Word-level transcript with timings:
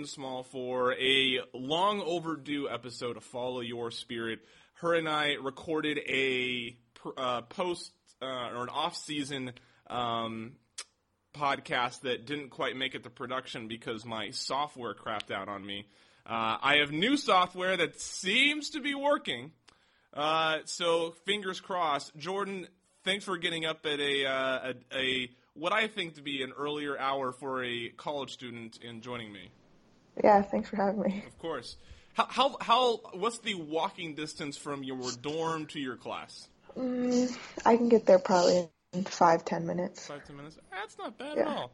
Jordan 0.00 0.08
Small, 0.14 0.42
for 0.44 0.94
a 0.94 1.40
long 1.52 2.00
overdue 2.00 2.70
episode 2.70 3.18
of 3.18 3.24
Follow 3.24 3.60
Your 3.60 3.90
Spirit. 3.90 4.38
Her 4.76 4.94
and 4.94 5.06
I 5.06 5.34
recorded 5.34 5.98
a 6.08 6.74
uh, 7.18 7.42
post 7.42 7.92
uh, 8.22 8.24
or 8.24 8.62
an 8.62 8.70
off 8.70 8.96
season 8.96 9.52
um, 9.88 10.52
podcast 11.34 12.00
that 12.00 12.24
didn't 12.24 12.48
quite 12.48 12.76
make 12.76 12.94
it 12.94 13.02
to 13.02 13.10
production 13.10 13.68
because 13.68 14.06
my 14.06 14.30
software 14.30 14.94
crapped 14.94 15.30
out 15.30 15.48
on 15.48 15.66
me. 15.66 15.86
Uh, 16.24 16.56
I 16.62 16.76
have 16.76 16.92
new 16.92 17.18
software 17.18 17.76
that 17.76 18.00
seems 18.00 18.70
to 18.70 18.80
be 18.80 18.94
working. 18.94 19.52
Uh, 20.14 20.60
so 20.64 21.10
fingers 21.26 21.60
crossed. 21.60 22.16
Jordan, 22.16 22.68
thanks 23.04 23.26
for 23.26 23.36
getting 23.36 23.66
up 23.66 23.84
at 23.84 24.00
a, 24.00 24.24
uh, 24.24 24.72
a, 24.94 24.98
a 24.98 25.30
what 25.52 25.74
I 25.74 25.88
think 25.88 26.14
to 26.14 26.22
be 26.22 26.42
an 26.42 26.52
earlier 26.56 26.98
hour 26.98 27.32
for 27.32 27.62
a 27.62 27.90
college 27.90 28.30
student 28.30 28.78
in 28.82 29.02
joining 29.02 29.30
me. 29.30 29.50
Yeah, 30.22 30.42
thanks 30.42 30.68
for 30.68 30.76
having 30.76 31.00
me. 31.00 31.24
Of 31.26 31.38
course. 31.38 31.76
How 32.14 32.26
how, 32.28 32.56
how 32.60 32.96
what's 33.14 33.38
the 33.38 33.54
walking 33.54 34.14
distance 34.14 34.56
from 34.56 34.82
your 34.82 35.10
dorm 35.22 35.66
to 35.66 35.80
your 35.80 35.96
class? 35.96 36.48
Mm, 36.76 37.36
I 37.64 37.76
can 37.76 37.88
get 37.88 38.06
there 38.06 38.18
probably 38.18 38.68
in 38.92 39.04
five 39.04 39.44
ten 39.44 39.66
minutes. 39.66 40.06
Five 40.06 40.26
ten 40.26 40.36
minutes. 40.36 40.58
That's 40.70 40.98
not 40.98 41.18
bad 41.18 41.36
yeah. 41.36 41.42
at 41.42 41.48
all. 41.48 41.72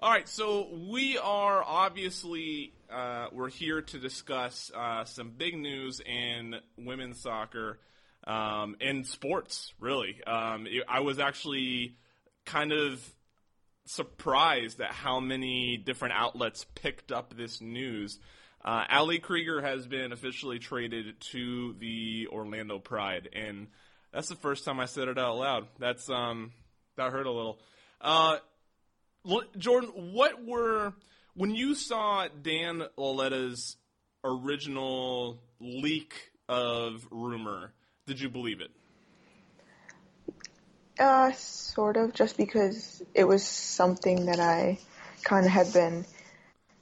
All 0.00 0.10
right, 0.10 0.28
so 0.28 0.68
we 0.90 1.18
are 1.18 1.62
obviously 1.64 2.72
uh, 2.90 3.28
we're 3.32 3.48
here 3.48 3.80
to 3.80 3.98
discuss 3.98 4.70
uh, 4.74 5.04
some 5.04 5.30
big 5.30 5.56
news 5.56 6.00
in 6.04 6.56
women's 6.76 7.22
soccer 7.22 7.78
um, 8.26 8.76
and 8.80 9.06
sports. 9.06 9.72
Really, 9.78 10.22
um, 10.26 10.66
I 10.88 11.00
was 11.00 11.18
actually 11.18 11.96
kind 12.44 12.72
of 12.72 13.13
surprised 13.86 14.80
at 14.80 14.92
how 14.92 15.20
many 15.20 15.76
different 15.76 16.14
outlets 16.14 16.64
picked 16.74 17.12
up 17.12 17.36
this 17.36 17.60
news. 17.60 18.18
Uh, 18.64 18.84
Ali 18.90 19.18
Krieger 19.18 19.60
has 19.60 19.86
been 19.86 20.12
officially 20.12 20.58
traded 20.58 21.20
to 21.32 21.74
the 21.78 22.28
Orlando 22.32 22.78
Pride, 22.78 23.28
and 23.34 23.66
that's 24.12 24.28
the 24.28 24.36
first 24.36 24.64
time 24.64 24.80
I 24.80 24.86
said 24.86 25.08
it 25.08 25.18
out 25.18 25.36
loud. 25.36 25.66
That's 25.78 26.08
um, 26.08 26.52
that 26.96 27.12
hurt 27.12 27.26
a 27.26 27.30
little. 27.30 27.58
Uh, 28.00 28.38
Jordan, 29.58 29.90
what 30.12 30.44
were 30.44 30.94
when 31.34 31.54
you 31.54 31.74
saw 31.74 32.26
Dan 32.42 32.84
Lauletta's 32.96 33.76
original 34.22 35.42
leak 35.60 36.14
of 36.48 37.06
rumor? 37.10 37.72
Did 38.06 38.20
you 38.20 38.30
believe 38.30 38.60
it? 38.60 38.70
Uh, 40.98 41.32
sort 41.32 41.96
of, 41.96 42.14
just 42.14 42.36
because 42.36 43.02
it 43.14 43.24
was 43.24 43.44
something 43.44 44.26
that 44.26 44.38
I 44.38 44.78
kind 45.24 45.44
of 45.44 45.50
had 45.50 45.72
been 45.72 46.04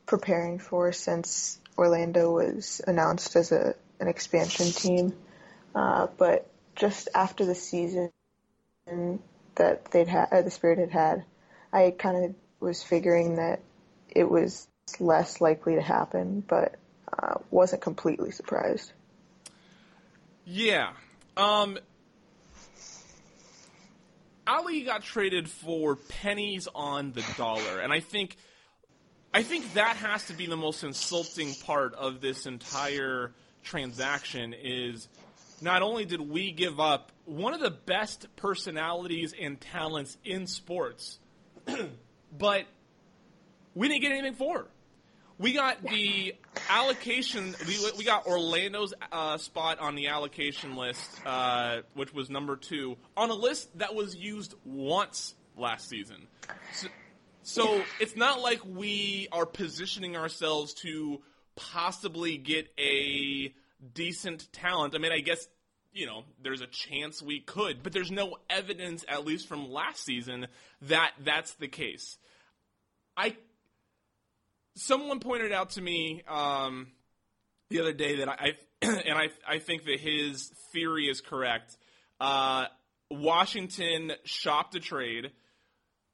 preparing 0.06 0.58
for 0.58 0.92
since 0.92 1.58
Orlando 1.78 2.32
was 2.32 2.82
announced 2.86 3.36
as 3.36 3.52
a 3.52 3.74
an 4.00 4.08
expansion 4.08 4.66
team. 4.66 5.14
Uh, 5.74 6.08
but 6.18 6.50
just 6.76 7.08
after 7.14 7.46
the 7.46 7.54
season 7.54 8.10
that 9.54 9.90
they'd 9.90 10.08
had, 10.08 10.28
uh, 10.32 10.42
the 10.42 10.50
Spirit 10.50 10.78
had 10.78 10.90
had, 10.90 11.24
I 11.72 11.94
kind 11.96 12.24
of 12.24 12.34
was 12.60 12.82
figuring 12.82 13.36
that 13.36 13.60
it 14.10 14.28
was 14.28 14.66
less 15.00 15.40
likely 15.40 15.76
to 15.76 15.80
happen, 15.80 16.44
but 16.46 16.74
uh, 17.10 17.34
wasn't 17.50 17.80
completely 17.80 18.30
surprised. 18.30 18.92
Yeah. 20.44 20.90
Um, 21.36 21.78
Ali 24.46 24.82
got 24.82 25.02
traded 25.02 25.48
for 25.48 25.96
pennies 25.96 26.68
on 26.74 27.12
the 27.12 27.24
dollar, 27.36 27.80
and 27.80 27.92
I 27.92 28.00
think 28.00 28.36
I 29.34 29.42
think 29.42 29.74
that 29.74 29.96
has 29.96 30.26
to 30.26 30.34
be 30.34 30.46
the 30.46 30.56
most 30.56 30.84
insulting 30.84 31.54
part 31.64 31.94
of 31.94 32.20
this 32.20 32.44
entire 32.46 33.32
transaction 33.62 34.52
is 34.52 35.08
not 35.62 35.80
only 35.80 36.04
did 36.04 36.20
we 36.20 36.52
give 36.52 36.80
up 36.80 37.12
one 37.24 37.54
of 37.54 37.60
the 37.60 37.70
best 37.70 38.26
personalities 38.36 39.32
and 39.40 39.60
talents 39.60 40.18
in 40.24 40.46
sports, 40.46 41.18
but 42.38 42.66
we 43.74 43.88
didn't 43.88 44.02
get 44.02 44.12
anything 44.12 44.34
for 44.34 44.58
her. 44.58 44.66
We 45.42 45.52
got 45.52 45.82
the 45.82 46.36
allocation. 46.70 47.56
We, 47.66 47.76
we 47.98 48.04
got 48.04 48.26
Orlando's 48.26 48.94
uh, 49.10 49.38
spot 49.38 49.80
on 49.80 49.96
the 49.96 50.06
allocation 50.06 50.76
list, 50.76 51.10
uh, 51.26 51.80
which 51.94 52.14
was 52.14 52.30
number 52.30 52.54
two 52.54 52.96
on 53.16 53.28
a 53.28 53.34
list 53.34 53.76
that 53.78 53.92
was 53.92 54.14
used 54.14 54.54
once 54.64 55.34
last 55.56 55.88
season. 55.88 56.28
So, 56.72 56.88
so 57.42 57.82
it's 57.98 58.14
not 58.14 58.40
like 58.40 58.60
we 58.64 59.26
are 59.32 59.44
positioning 59.44 60.16
ourselves 60.16 60.74
to 60.74 61.20
possibly 61.56 62.36
get 62.36 62.72
a 62.78 63.52
decent 63.94 64.52
talent. 64.52 64.94
I 64.94 64.98
mean, 64.98 65.10
I 65.10 65.18
guess 65.18 65.48
you 65.92 66.06
know, 66.06 66.22
there's 66.40 66.60
a 66.60 66.68
chance 66.68 67.20
we 67.20 67.40
could, 67.40 67.82
but 67.82 67.92
there's 67.92 68.12
no 68.12 68.36
evidence, 68.48 69.04
at 69.08 69.26
least 69.26 69.48
from 69.48 69.72
last 69.72 70.04
season, 70.04 70.46
that 70.82 71.10
that's 71.18 71.54
the 71.54 71.66
case. 71.68 72.16
I 73.16 73.36
someone 74.74 75.20
pointed 75.20 75.52
out 75.52 75.70
to 75.70 75.80
me 75.80 76.22
um, 76.28 76.88
the 77.70 77.80
other 77.80 77.92
day 77.92 78.16
that 78.16 78.28
I 78.28 78.54
and 78.82 79.16
I 79.16 79.28
I 79.46 79.58
think 79.58 79.84
that 79.84 80.00
his 80.00 80.50
theory 80.72 81.06
is 81.06 81.20
correct. 81.20 81.76
Uh, 82.20 82.66
Washington 83.10 84.12
shopped 84.24 84.74
a 84.74 84.80
trade. 84.80 85.32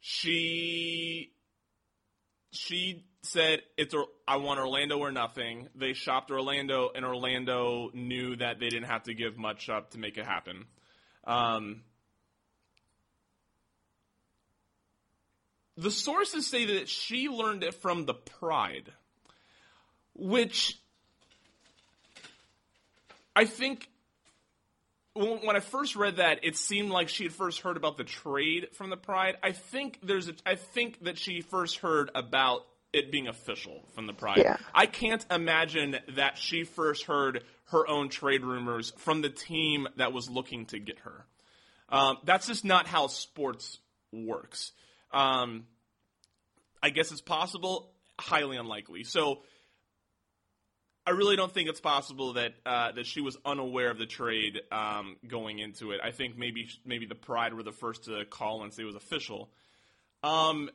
She 0.01 1.33
she 2.51 3.05
said 3.23 3.61
it's 3.77 3.95
I 4.27 4.37
want 4.37 4.61
Orlando 4.61 4.99
or 4.99 5.13
nothing. 5.13 5.69
They 5.75 5.93
shopped 5.93 6.31
Orlando, 6.31 6.91
and 6.95 7.05
Orlando 7.05 7.91
knew 7.93 8.37
that 8.37 8.59
they 8.61 8.69
didn't 8.69 8.89
have 8.89 9.05
to 9.05 9.15
give 9.15 9.37
much 9.37 9.69
up 9.69 9.91
to 9.91 9.99
make 9.99 10.17
it 10.17 10.25
happen. 10.25 10.67
Um, 11.25 11.83
the 15.79 15.91
sources 15.93 16.47
say 16.47 16.65
that 16.79 16.89
she 16.89 17.29
learned 17.29 17.63
it 17.63 17.73
from 17.73 18.05
the 18.05 18.15
Pride, 18.15 18.91
which 20.15 20.77
I 23.35 23.45
think 23.45 23.89
when 25.15 25.55
I 25.57 25.61
first 25.61 25.95
read 25.95 26.17
that, 26.17 26.41
it 26.43 26.57
seemed 26.57 26.91
like 26.91 27.09
she 27.09 27.25
had 27.25 27.33
first 27.33 27.61
heard 27.61 27.77
about 27.77 27.97
the 27.97 28.05
trade 28.05 28.69
from 28.75 28.91
the 28.91 28.97
Pride. 28.97 29.37
I 29.43 29.53
think 29.53 30.01
there's 30.03 30.29
a, 30.29 30.35
I 30.45 30.57
think 30.57 31.05
that 31.05 31.17
she 31.17 31.43
first 31.43 31.79
heard 31.79 32.11
about 32.15 32.67
it 32.93 33.13
being 33.13 33.29
official 33.29 33.85
from 33.95 34.07
the 34.09 34.13
Pride. 34.13 34.39
Yeah. 34.39 34.57
I 34.75 34.87
can't 34.87 35.25
imagine 35.31 35.97
that 36.17 36.39
she 36.39 36.65
first 36.65 37.05
heard 37.05 37.45
her 37.67 37.87
own 37.89 38.09
trade 38.09 38.45
rumors 38.45 38.93
from 38.97 39.23
the 39.23 39.31
team 39.31 39.87
that 39.97 40.13
was 40.13 40.29
looking 40.29 40.67
to 40.67 40.81
get 40.81 40.99
her. 41.01 41.25
Um, 41.89 42.19
that's 42.25 42.49
just 42.49 42.65
not 42.65 42.89
how 42.89 43.07
sports 43.07 43.79
works. 44.13 44.73
Um, 45.13 45.65
I 46.83 46.91
guess 46.91 47.11
it's 47.11 47.21
possible, 47.21 47.91
highly 48.19 48.57
unlikely. 48.57 49.05
So 49.05 49.41
I 51.07 51.13
really 51.13 51.37
don't 51.37 51.51
think 51.51 51.71
it's 51.71 51.81
possible 51.81 52.35
that 52.35 52.53
uh, 52.67 52.93
that 52.93 53.07
she 53.07 53.23
was 53.23 53.39
unaware 53.45 53.91
of 53.91 53.99
the 53.99 54.07
trade 54.07 54.61
um, 54.71 55.17
going 55.27 55.59
into 55.59 55.93
it. 55.93 56.01
I 56.05 56.11
think 56.11 56.37
maybe 56.37 56.69
maybe 56.85 57.07
the 57.07 57.15
Pride 57.15 57.55
were 57.55 57.63
the 57.63 57.73
first 57.73 58.05
to 58.05 58.27
call 58.27 58.63
and 58.63 58.73
say 58.73 58.83
it 58.83 58.87
was 58.87 58.95
official. 58.95 59.49
Um, 60.23 60.69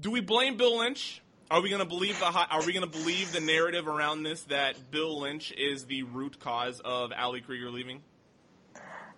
do 0.00 0.10
we 0.10 0.20
blame 0.20 0.56
Bill 0.56 0.78
Lynch? 0.78 1.22
Are 1.52 1.60
we 1.60 1.68
going 1.68 1.82
to 1.82 1.88
believe 1.88 2.18
the 2.18 2.26
Are 2.26 2.66
we 2.66 2.72
going 2.72 2.90
to 2.90 2.98
believe 2.98 3.30
the 3.30 3.40
narrative 3.40 3.86
around 3.86 4.24
this 4.24 4.42
that 4.44 4.90
Bill 4.90 5.20
Lynch 5.20 5.52
is 5.52 5.84
the 5.84 6.02
root 6.02 6.40
cause 6.40 6.80
of 6.84 7.12
Ali 7.16 7.42
Krieger 7.42 7.70
leaving? 7.70 8.02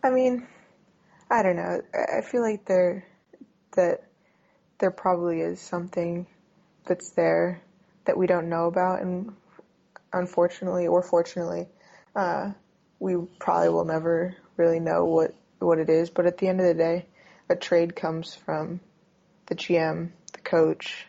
I 0.03 0.11
mean, 0.11 0.47
I 1.31 1.43
don't 1.43 1.57
know. 1.57 1.83
I 1.95 2.21
feel 2.21 2.43
like 2.43 2.67
there 2.67 3.07
that 3.77 4.05
there 4.79 4.91
probably 4.91 5.41
is 5.41 5.61
something 5.61 6.27
that's 6.87 7.11
there 7.11 7.63
that 8.05 8.17
we 8.17 8.27
don't 8.27 8.49
know 8.49 8.67
about, 8.67 9.01
and 9.01 9.35
unfortunately 10.13 10.87
or 10.87 11.03
fortunately, 11.03 11.67
uh, 12.15 12.53
we 12.99 13.17
probably 13.39 13.71
will 13.71 13.85
never 13.85 14.37
really 14.57 14.81
know 14.81 15.05
what 15.05 15.35
what 15.59 15.79
it 15.79 15.89
is. 15.89 16.11
But 16.11 16.27
at 16.27 16.39
the 16.39 16.49
end 16.49 16.61
of 16.61 16.67
the 16.67 16.75
day, 16.75 17.07
a 17.49 17.57
trade 17.57 17.97
comes 17.97 18.35
from 18.35 18.81
the 19.47 19.55
GM, 19.55 20.11
the 20.33 20.41
coach. 20.41 21.07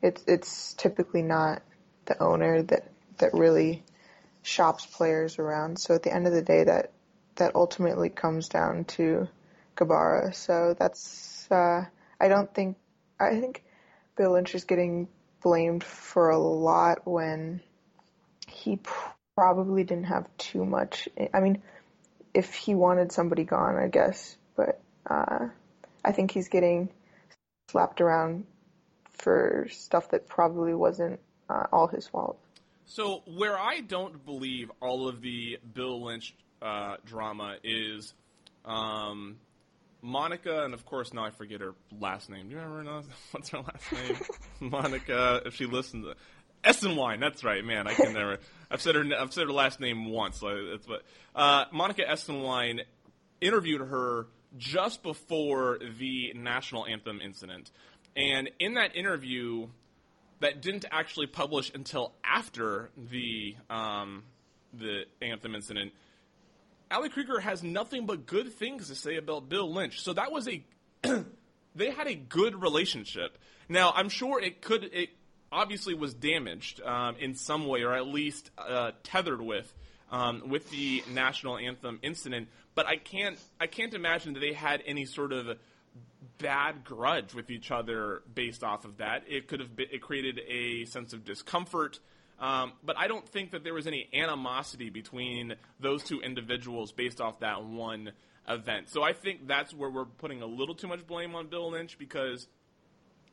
It's 0.00 0.22
it's 0.26 0.74
typically 0.74 1.22
not 1.22 1.62
the 2.06 2.22
owner 2.22 2.62
that 2.62 2.90
that 3.18 3.34
really 3.34 3.82
shops 4.42 4.86
players 4.86 5.38
around. 5.38 5.78
So 5.78 5.94
at 5.94 6.02
the 6.02 6.14
end 6.14 6.26
of 6.26 6.32
the 6.32 6.42
day, 6.42 6.64
that 6.64 6.92
that 7.38 7.56
ultimately 7.56 8.10
comes 8.10 8.48
down 8.48 8.84
to 8.84 9.28
Gabarra. 9.76 10.34
So 10.34 10.76
that's 10.78 11.50
uh, 11.50 11.84
I 12.20 12.28
don't 12.28 12.52
think 12.52 12.76
I 13.18 13.40
think 13.40 13.64
Bill 14.16 14.32
Lynch 14.32 14.54
is 14.54 14.64
getting 14.64 15.08
blamed 15.42 15.84
for 15.84 16.30
a 16.30 16.38
lot 16.38 17.06
when 17.06 17.60
he 18.46 18.80
probably 19.36 19.84
didn't 19.84 20.06
have 20.06 20.28
too 20.36 20.64
much. 20.64 21.08
I 21.32 21.40
mean, 21.40 21.62
if 22.34 22.54
he 22.54 22.74
wanted 22.74 23.12
somebody 23.12 23.44
gone, 23.44 23.76
I 23.76 23.88
guess, 23.88 24.36
but 24.56 24.80
uh, 25.08 25.48
I 26.04 26.12
think 26.12 26.32
he's 26.32 26.48
getting 26.48 26.90
slapped 27.70 28.00
around 28.00 28.46
for 29.12 29.66
stuff 29.70 30.10
that 30.10 30.26
probably 30.26 30.74
wasn't 30.74 31.20
uh, 31.48 31.66
all 31.72 31.86
his 31.86 32.06
fault. 32.06 32.38
So 32.86 33.22
where 33.26 33.58
I 33.58 33.80
don't 33.80 34.24
believe 34.24 34.70
all 34.80 35.08
of 35.08 35.20
the 35.20 35.58
Bill 35.74 36.04
Lynch 36.04 36.34
uh, 36.62 36.96
drama 37.04 37.56
is 37.62 38.14
um, 38.64 39.36
Monica, 40.02 40.64
and 40.64 40.74
of 40.74 40.84
course 40.84 41.12
now 41.12 41.24
I 41.24 41.30
forget 41.30 41.60
her 41.60 41.74
last 41.98 42.30
name. 42.30 42.48
Do 42.48 42.54
you 42.54 42.60
remember 42.60 43.02
what's 43.32 43.50
her 43.50 43.58
last 43.58 43.92
name? 43.92 44.18
Monica. 44.70 45.42
If 45.44 45.54
she 45.54 45.66
listens, 45.66 46.06
Estenwine. 46.64 47.20
That's 47.20 47.44
right, 47.44 47.64
man. 47.64 47.86
I 47.86 47.94
can 47.94 48.12
never. 48.12 48.38
I've 48.70 48.80
said 48.80 48.94
her. 48.94 49.04
I've 49.18 49.32
said 49.32 49.46
her 49.46 49.52
last 49.52 49.80
name 49.80 50.06
once. 50.06 50.38
So 50.38 50.66
that's 50.70 50.88
what. 50.88 51.02
Uh, 51.34 51.64
Monica 51.72 52.02
Estenwine 52.02 52.80
interviewed 53.40 53.80
her 53.80 54.26
just 54.56 55.02
before 55.02 55.78
the 55.98 56.32
national 56.34 56.86
anthem 56.86 57.20
incident, 57.20 57.70
and 58.16 58.50
in 58.58 58.74
that 58.74 58.96
interview, 58.96 59.68
that 60.40 60.62
didn't 60.62 60.84
actually 60.90 61.26
publish 61.26 61.72
until 61.74 62.12
after 62.24 62.90
the 63.10 63.54
um, 63.70 64.24
the 64.72 65.04
anthem 65.22 65.54
incident. 65.54 65.92
Ali 66.90 67.08
Krieger 67.08 67.40
has 67.40 67.62
nothing 67.62 68.06
but 68.06 68.26
good 68.26 68.52
things 68.52 68.88
to 68.88 68.94
say 68.94 69.16
about 69.16 69.48
Bill 69.48 69.72
Lynch. 69.72 70.00
So 70.00 70.12
that 70.14 70.32
was 70.32 70.48
a 70.48 70.62
they 71.74 71.90
had 71.90 72.06
a 72.06 72.14
good 72.14 72.60
relationship. 72.60 73.38
Now 73.68 73.92
I'm 73.94 74.08
sure 74.08 74.40
it 74.40 74.62
could 74.62 74.84
it 74.84 75.10
obviously 75.50 75.94
was 75.94 76.14
damaged 76.14 76.80
um, 76.82 77.16
in 77.18 77.34
some 77.34 77.66
way 77.66 77.82
or 77.82 77.94
at 77.94 78.06
least 78.06 78.50
uh, 78.58 78.92
tethered 79.02 79.40
with 79.40 79.72
um, 80.10 80.48
with 80.48 80.70
the 80.70 81.02
national 81.12 81.58
anthem 81.58 81.98
incident. 82.02 82.48
But 82.74 82.86
I 82.86 82.96
can't 82.96 83.38
I 83.60 83.66
can't 83.66 83.94
imagine 83.94 84.34
that 84.34 84.40
they 84.40 84.52
had 84.52 84.82
any 84.86 85.04
sort 85.04 85.32
of 85.32 85.58
bad 86.38 86.84
grudge 86.84 87.34
with 87.34 87.50
each 87.50 87.70
other 87.70 88.22
based 88.34 88.64
off 88.64 88.84
of 88.84 88.98
that. 88.98 89.24
It 89.28 89.48
could 89.48 89.60
have 89.60 89.74
been, 89.74 89.88
it 89.90 90.00
created 90.00 90.40
a 90.48 90.84
sense 90.86 91.12
of 91.12 91.24
discomfort. 91.24 91.98
Um, 92.40 92.72
but 92.84 92.96
I 92.96 93.08
don't 93.08 93.26
think 93.28 93.50
that 93.50 93.64
there 93.64 93.74
was 93.74 93.86
any 93.86 94.08
animosity 94.14 94.90
between 94.90 95.54
those 95.80 96.04
two 96.04 96.20
individuals 96.20 96.92
based 96.92 97.20
off 97.20 97.40
that 97.40 97.64
one 97.64 98.12
event. 98.48 98.88
So 98.90 99.02
I 99.02 99.12
think 99.12 99.46
that's 99.46 99.74
where 99.74 99.90
we're 99.90 100.04
putting 100.04 100.42
a 100.42 100.46
little 100.46 100.74
too 100.74 100.86
much 100.86 101.06
blame 101.06 101.34
on 101.34 101.48
Bill 101.48 101.70
Lynch 101.70 101.98
because 101.98 102.46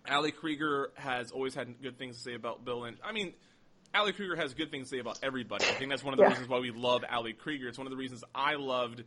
Ali 0.09 0.31
Krieger 0.31 0.91
has 0.95 1.31
always 1.31 1.53
had 1.53 1.81
good 1.81 1.97
things 1.97 2.17
to 2.17 2.23
say 2.23 2.33
about 2.33 2.65
Bill 2.65 2.81
Lynch. 2.81 2.97
I 3.03 3.11
mean, 3.11 3.33
Ali 3.93 4.11
Krieger 4.11 4.35
has 4.35 4.53
good 4.53 4.71
things 4.71 4.89
to 4.89 4.95
say 4.95 4.99
about 4.99 5.19
everybody. 5.23 5.65
I 5.65 5.73
think 5.73 5.89
that's 5.89 6.03
one 6.03 6.13
of 6.13 6.17
the 6.17 6.23
yeah. 6.23 6.29
reasons 6.29 6.49
why 6.49 6.59
we 6.59 6.71
love 6.71 7.03
Ali 7.09 7.33
Krieger. 7.33 7.67
It's 7.67 7.77
one 7.77 7.87
of 7.87 7.91
the 7.91 7.97
reasons 7.97 8.23
I 8.33 8.55
loved 8.55 9.03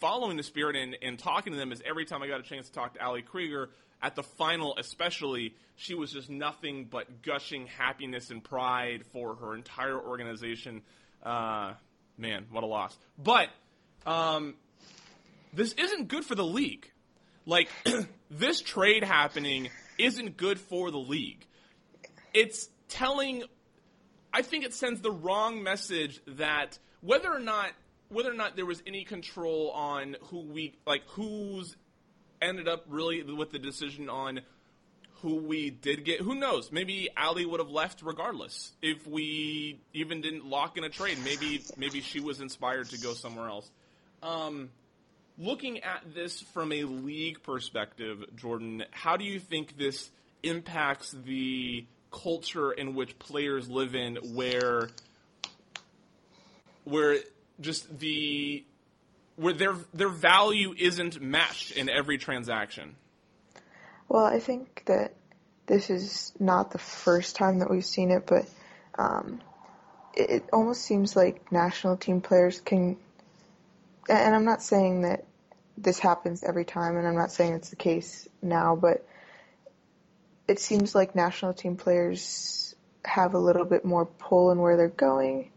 following 0.00 0.36
the 0.36 0.42
Spirit 0.42 0.74
and, 0.74 0.96
and 1.02 1.18
talking 1.18 1.52
to 1.52 1.58
them 1.58 1.70
is 1.70 1.80
every 1.86 2.04
time 2.04 2.22
I 2.22 2.28
got 2.28 2.40
a 2.40 2.42
chance 2.42 2.66
to 2.66 2.72
talk 2.72 2.94
to 2.94 3.04
Ali 3.04 3.22
Krieger, 3.22 3.70
at 4.02 4.16
the 4.16 4.22
final 4.22 4.76
especially, 4.78 5.54
she 5.76 5.94
was 5.94 6.12
just 6.12 6.28
nothing 6.28 6.88
but 6.90 7.22
gushing 7.22 7.66
happiness 7.66 8.30
and 8.30 8.42
pride 8.42 9.04
for 9.12 9.36
her 9.36 9.54
entire 9.54 9.98
organization. 9.98 10.82
Uh, 11.22 11.74
man, 12.18 12.46
what 12.50 12.64
a 12.64 12.66
loss. 12.66 12.96
But 13.16 13.48
um, 14.04 14.54
this 15.52 15.72
isn't 15.74 16.08
good 16.08 16.24
for 16.24 16.34
the 16.34 16.44
league. 16.44 16.90
Like, 17.46 17.68
this 18.30 18.60
trade 18.60 19.04
happening 19.04 19.70
isn't 19.98 20.36
good 20.36 20.58
for 20.58 20.90
the 20.90 20.98
league. 20.98 21.46
It's 22.34 22.68
telling, 22.88 23.44
I 24.32 24.42
think 24.42 24.64
it 24.64 24.74
sends 24.74 25.00
the 25.00 25.12
wrong 25.12 25.62
message 25.62 26.20
that 26.26 26.78
whether 27.00 27.32
or 27.32 27.40
not 27.40 27.70
whether 28.08 28.30
or 28.30 28.34
not 28.34 28.56
there 28.56 28.66
was 28.66 28.82
any 28.86 29.04
control 29.04 29.70
on 29.70 30.16
who 30.24 30.40
we 30.40 30.74
like 30.86 31.02
who's 31.08 31.74
ended 32.42 32.68
up 32.68 32.84
really 32.88 33.22
with 33.22 33.50
the 33.50 33.58
decision 33.58 34.08
on 34.08 34.40
who 35.22 35.36
we 35.36 35.70
did 35.70 36.04
get. 36.04 36.20
Who 36.20 36.34
knows? 36.34 36.72
Maybe 36.72 37.08
Ali 37.16 37.46
would 37.46 37.60
have 37.60 37.70
left 37.70 38.02
regardless 38.02 38.72
if 38.82 39.06
we 39.06 39.80
even 39.92 40.20
didn't 40.20 40.44
lock 40.44 40.76
in 40.76 40.84
a 40.84 40.88
trade. 40.88 41.18
Maybe 41.24 41.62
maybe 41.76 42.00
she 42.00 42.20
was 42.20 42.40
inspired 42.40 42.90
to 42.90 42.98
go 42.98 43.14
somewhere 43.14 43.48
else. 43.48 43.70
Um, 44.22 44.70
looking 45.38 45.80
at 45.80 46.02
this 46.14 46.40
from 46.40 46.72
a 46.72 46.82
league 46.84 47.42
perspective, 47.42 48.24
Jordan, 48.36 48.84
how 48.90 49.16
do 49.16 49.24
you 49.24 49.38
think 49.38 49.78
this 49.78 50.10
impacts 50.42 51.12
the 51.12 51.86
culture 52.10 52.72
in 52.72 52.94
which 52.94 53.18
players 53.18 53.68
live 53.68 53.94
in, 53.94 54.16
where 54.34 54.88
where 56.84 57.18
just 57.60 57.98
the 57.98 58.64
where 59.42 59.52
their 59.52 59.76
their 59.92 60.08
value 60.08 60.74
isn't 60.78 61.20
matched 61.20 61.72
in 61.72 61.88
every 61.88 62.16
transaction. 62.16 62.96
Well, 64.08 64.24
I 64.24 64.38
think 64.38 64.82
that 64.86 65.14
this 65.66 65.90
is 65.90 66.32
not 66.38 66.70
the 66.70 66.78
first 66.78 67.36
time 67.36 67.58
that 67.58 67.70
we've 67.70 67.84
seen 67.84 68.10
it, 68.10 68.26
but 68.26 68.46
um, 68.98 69.40
it, 70.14 70.30
it 70.30 70.48
almost 70.52 70.82
seems 70.82 71.16
like 71.16 71.50
national 71.50 71.96
team 71.96 72.20
players 72.20 72.60
can. 72.60 72.96
And 74.08 74.34
I'm 74.34 74.44
not 74.44 74.62
saying 74.62 75.02
that 75.02 75.24
this 75.78 75.98
happens 75.98 76.42
every 76.42 76.64
time, 76.64 76.96
and 76.96 77.06
I'm 77.06 77.14
not 77.16 77.32
saying 77.32 77.54
it's 77.54 77.70
the 77.70 77.76
case 77.76 78.28
now, 78.42 78.76
but 78.76 79.06
it 80.48 80.58
seems 80.58 80.94
like 80.94 81.14
national 81.14 81.54
team 81.54 81.76
players 81.76 82.74
have 83.04 83.34
a 83.34 83.38
little 83.38 83.64
bit 83.64 83.84
more 83.84 84.04
pull 84.04 84.50
in 84.50 84.58
where 84.58 84.76
they're 84.76 84.88
going, 84.88 85.50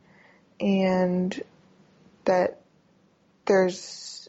and 0.60 1.44
that 2.26 2.62
there's 3.46 4.28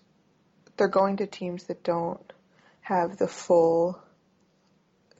they're 0.76 0.88
going 0.88 1.16
to 1.18 1.26
teams 1.26 1.64
that 1.64 1.82
don't 1.82 2.32
have 2.82 3.16
the 3.16 3.28
full 3.28 4.00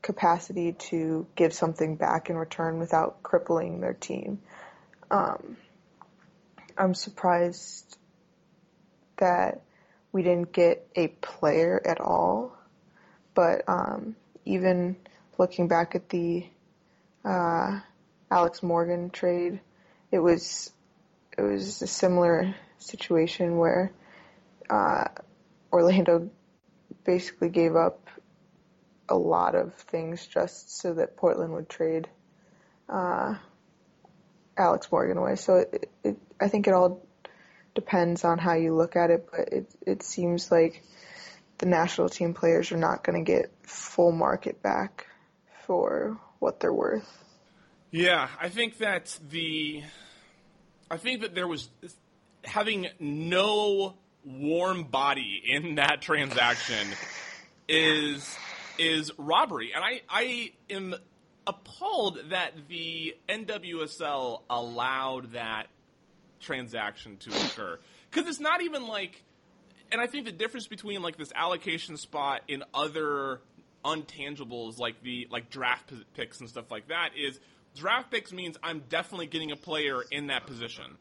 capacity 0.02 0.72
to 0.72 1.26
give 1.34 1.52
something 1.52 1.96
back 1.96 2.30
in 2.30 2.36
return 2.36 2.78
without 2.78 3.22
crippling 3.22 3.80
their 3.80 3.94
team. 3.94 4.40
Um, 5.10 5.56
I'm 6.78 6.94
surprised 6.94 7.96
that 9.16 9.62
we 10.12 10.22
didn't 10.22 10.52
get 10.52 10.86
a 10.94 11.08
player 11.08 11.80
at 11.84 12.00
all, 12.00 12.56
but 13.34 13.62
um, 13.66 14.14
even 14.44 14.96
looking 15.38 15.68
back 15.68 15.94
at 15.94 16.08
the 16.10 16.46
uh, 17.24 17.80
Alex 18.30 18.62
Morgan 18.62 19.10
trade, 19.10 19.60
it 20.12 20.18
was 20.18 20.70
it 21.36 21.42
was 21.42 21.82
a 21.82 21.86
similar 21.86 22.54
situation 22.78 23.56
where 23.56 23.92
uh, 24.70 25.04
Orlando 25.72 26.30
basically 27.04 27.48
gave 27.48 27.76
up 27.76 28.08
a 29.08 29.16
lot 29.16 29.54
of 29.54 29.74
things 29.74 30.26
just 30.26 30.78
so 30.78 30.94
that 30.94 31.16
Portland 31.16 31.52
would 31.52 31.68
trade 31.68 32.08
uh, 32.88 33.34
Alex 34.56 34.90
Morgan 34.90 35.18
away. 35.18 35.36
So 35.36 35.56
it, 35.56 35.90
it, 36.02 36.16
I 36.40 36.48
think 36.48 36.66
it 36.66 36.74
all 36.74 37.06
depends 37.74 38.24
on 38.24 38.38
how 38.38 38.54
you 38.54 38.74
look 38.74 38.96
at 38.96 39.10
it, 39.10 39.28
but 39.30 39.52
it 39.52 39.70
it 39.86 40.02
seems 40.02 40.50
like 40.50 40.82
the 41.58 41.66
national 41.66 42.08
team 42.08 42.34
players 42.34 42.72
are 42.72 42.76
not 42.76 43.04
going 43.04 43.24
to 43.24 43.30
get 43.30 43.52
full 43.62 44.12
market 44.12 44.62
back 44.62 45.06
for 45.66 46.18
what 46.38 46.60
they're 46.60 46.72
worth. 46.72 47.06
Yeah, 47.90 48.28
I 48.40 48.48
think 48.48 48.78
that 48.78 49.18
the 49.28 49.82
I 50.90 50.96
think 50.96 51.22
that 51.22 51.34
there 51.34 51.48
was 51.48 51.68
having 52.46 52.88
no 52.98 53.94
warm 54.24 54.84
body 54.84 55.42
in 55.46 55.76
that 55.76 56.00
transaction 56.00 56.88
is 57.68 58.36
is 58.78 59.10
robbery, 59.18 59.72
and 59.74 59.84
I 59.84 60.02
I 60.08 60.52
am 60.70 60.94
appalled 61.46 62.18
that 62.30 62.52
the 62.68 63.16
NWSL 63.28 64.42
allowed 64.50 65.32
that 65.32 65.68
transaction 66.40 67.16
to 67.18 67.30
occur 67.30 67.78
because 68.10 68.28
it's 68.28 68.40
not 68.40 68.62
even 68.62 68.86
like, 68.86 69.22
and 69.92 70.00
I 70.00 70.06
think 70.06 70.26
the 70.26 70.32
difference 70.32 70.66
between 70.66 71.02
like 71.02 71.16
this 71.16 71.32
allocation 71.34 71.96
spot 71.96 72.42
in 72.48 72.64
other 72.74 73.40
untangibles 73.84 74.78
like 74.78 75.00
the 75.02 75.28
like 75.30 75.48
draft 75.48 75.92
picks 76.14 76.40
and 76.40 76.48
stuff 76.48 76.70
like 76.72 76.88
that 76.88 77.10
is 77.16 77.38
draft 77.76 78.10
picks 78.10 78.32
means 78.32 78.56
I'm 78.62 78.82
definitely 78.88 79.26
getting 79.26 79.52
a 79.52 79.56
player 79.56 80.02
in 80.10 80.26
that 80.26 80.46
position. 80.46 80.98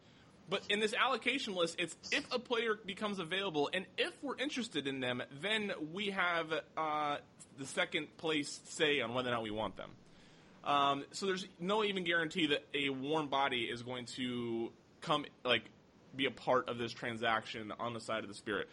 But 0.48 0.64
in 0.70 0.80
this 0.80 0.94
allocation 0.94 1.56
list, 1.56 1.78
it's 1.80 1.96
if 2.12 2.26
a 2.32 2.38
player 2.38 2.78
becomes 2.86 3.20
available, 3.20 3.70
and 3.74 3.86
if 3.98 4.12
we're 4.22 4.38
interested 4.38 4.88
in 4.88 5.00
them, 5.00 5.24
then 5.42 5.72
we 5.92 6.12
have 6.12 6.54
uh, 6.78 7.18
the 7.58 7.66
second 7.66 8.16
place 8.18 8.62
say 8.66 9.02
on 9.02 9.14
whether 9.14 9.30
or 9.30 9.34
not 9.34 9.44
we 9.44 9.52
want 9.52 9.76
them. 9.76 9.90
Um, 10.64 11.06
so 11.12 11.26
there's 11.26 11.48
no 11.60 11.84
even 11.84 12.04
guarantee 12.04 12.48
that 12.48 12.64
a 12.74 12.90
warm 12.90 13.28
body 13.28 13.64
is 13.64 13.84
going 13.84 14.06
to 14.18 14.72
come 15.02 15.26
like 15.44 15.64
be 16.16 16.26
a 16.26 16.32
part 16.32 16.70
of 16.70 16.78
this 16.78 16.92
transaction 16.92 17.74
on 17.80 17.94
the 17.94 18.00
side 18.00 18.24
of 18.24 18.30
the 18.30 18.36
spirit. 18.36 18.70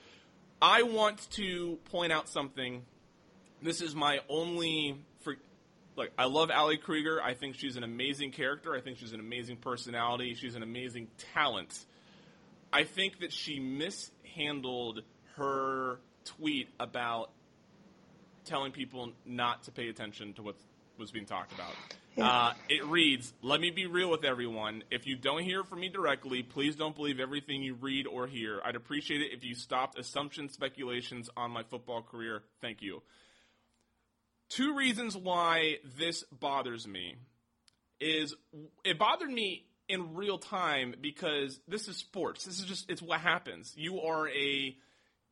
I 0.61 0.83
want 0.83 1.31
to 1.33 1.79
point 1.91 2.13
out 2.13 2.29
something. 2.29 2.83
This 3.63 3.81
is 3.81 3.95
my 3.95 4.21
only 4.29 4.99
look, 5.97 6.11
I 6.19 6.25
love 6.27 6.51
Ali 6.51 6.77
Krieger. 6.77 7.21
I 7.23 7.35
think 7.35 7.57
she's 7.57 7.77
an 7.77 7.85
amazing 7.85 8.33
character. 8.33 8.75
I 8.75 8.81
think 8.81 8.99
she's 8.99 9.13
an 9.13 9.21
amazing 9.21 9.57
personality. 9.57 10.35
She's 10.35 10.55
an 10.55 10.63
amazing 10.63 11.09
talent. 11.35 11.85
I 12.73 12.85
think 12.85 13.21
that 13.21 13.33
she 13.33 13.61
mishandled 13.61 15.03
her 15.37 16.01
tweet 16.25 16.69
about 16.81 17.31
telling 18.45 18.73
people 18.73 19.13
not 19.25 19.65
to 19.65 19.73
pay 19.73 19.89
attention 19.89 20.33
to 20.35 20.43
what 20.43 20.57
was 20.99 21.11
being 21.11 21.27
talked 21.27 21.53
about. 21.53 21.73
Yeah. 22.17 22.29
Uh, 22.29 22.55
it 22.69 22.85
reads, 22.85 23.33
"Let 23.43 23.61
me 23.61 23.71
be 23.71 23.87
real 23.87 24.11
with 24.11 24.25
everyone. 24.25 24.85
If 24.91 25.07
you 25.07 25.17
don't 25.17 25.43
hear 25.43 25.65
from 25.65 25.81
me 25.81 25.89
directly, 25.89 26.43
please 26.43 26.77
don't 26.77 26.95
believe 26.95 27.21
everything 27.21 27.63
you 27.63 27.75
read 27.75 28.07
or 28.07 28.27
hear. 28.27 28.61
I'd 28.65 28.77
appreciate 28.77 29.23
it 29.23 29.33
if 29.33 29.45
you 29.45 29.55
stopped 29.55 29.99
assumptions, 29.99 30.53
speculations 30.53 31.31
on 31.37 31.51
my 31.51 31.63
football 31.63 32.03
career. 32.03 32.43
Thank 32.61 32.83
you." 32.83 33.03
Two 34.55 34.77
reasons 34.77 35.17
why 35.17 35.77
this 35.97 36.25
bothers 36.25 36.87
me 36.87 37.17
is 38.01 38.35
it 38.85 38.99
bothered 38.99 39.31
me 39.31 39.65
in 39.89 40.15
real 40.15 40.37
time 40.37 40.95
because 41.01 41.59
this 41.67 41.89
is 41.89 41.97
sports. 41.97 42.45
This 42.45 42.59
is 42.59 42.67
just 42.67 42.91
it's 42.91 43.01
what 43.01 43.21
happens. 43.21 43.73
You 43.77 44.01
are 44.01 44.29
a 44.29 44.77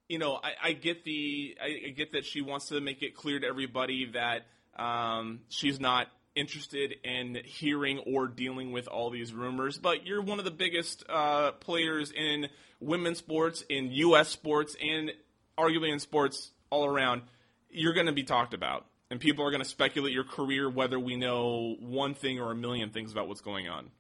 you 0.09 0.19
know, 0.19 0.41
I, 0.43 0.71
I 0.71 0.73
get 0.73 1.05
the 1.05 1.57
I 1.63 1.91
get 1.91 2.13
that 2.13 2.25
she 2.25 2.41
wants 2.41 2.67
to 2.69 2.81
make 2.81 3.03
it 3.03 3.15
clear 3.15 3.39
to 3.39 3.47
everybody 3.47 4.11
that 4.13 4.47
um, 4.77 5.41
she's 5.49 5.79
not 5.79 6.09
interested 6.35 6.95
in 7.05 7.39
hearing 7.45 7.99
or 8.01 8.27
dealing 8.27 8.73
with 8.73 8.89
all 8.89 9.11
these 9.11 9.33
rumors. 9.33 9.79
But 9.79 10.07
you're 10.07 10.23
one 10.23 10.39
of 10.39 10.45
the 10.45 10.51
biggest 10.51 11.05
uh, 11.09 11.53
players 11.53 12.11
in 12.11 12.49
women's 12.81 13.19
sports, 13.19 13.65
in 13.69 13.93
U.S. 13.93 14.29
sports, 14.29 14.77
and 14.81 15.13
arguably 15.59 15.93
in 15.93 16.01
sports 16.01 16.51
all 16.71 16.87
around. 16.87 17.23
You're 17.69 17.93
going 17.93 18.07
to 18.07 18.13
be 18.13 18.25
talked 18.25 18.53
about, 18.53 18.87
and 19.11 19.21
people 19.21 19.45
are 19.45 19.51
going 19.51 19.63
to 19.63 19.69
speculate 19.69 20.13
your 20.13 20.25
career, 20.25 20.71
whether 20.71 20.99
we 20.99 21.17
know 21.17 21.77
one 21.81 22.15
thing 22.15 22.41
or 22.41 22.53
a 22.53 22.55
million 22.55 22.91
things 22.91 23.13
about 23.13 23.29
what's 23.29 23.41
going 23.41 23.69
on. 23.69 23.91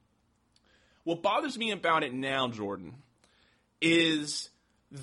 What 1.05 1.23
bothers 1.23 1.59
me 1.59 1.73
about 1.73 2.05
it 2.05 2.12
now, 2.12 2.49
Jordan, 2.49 2.95
is 3.81 4.50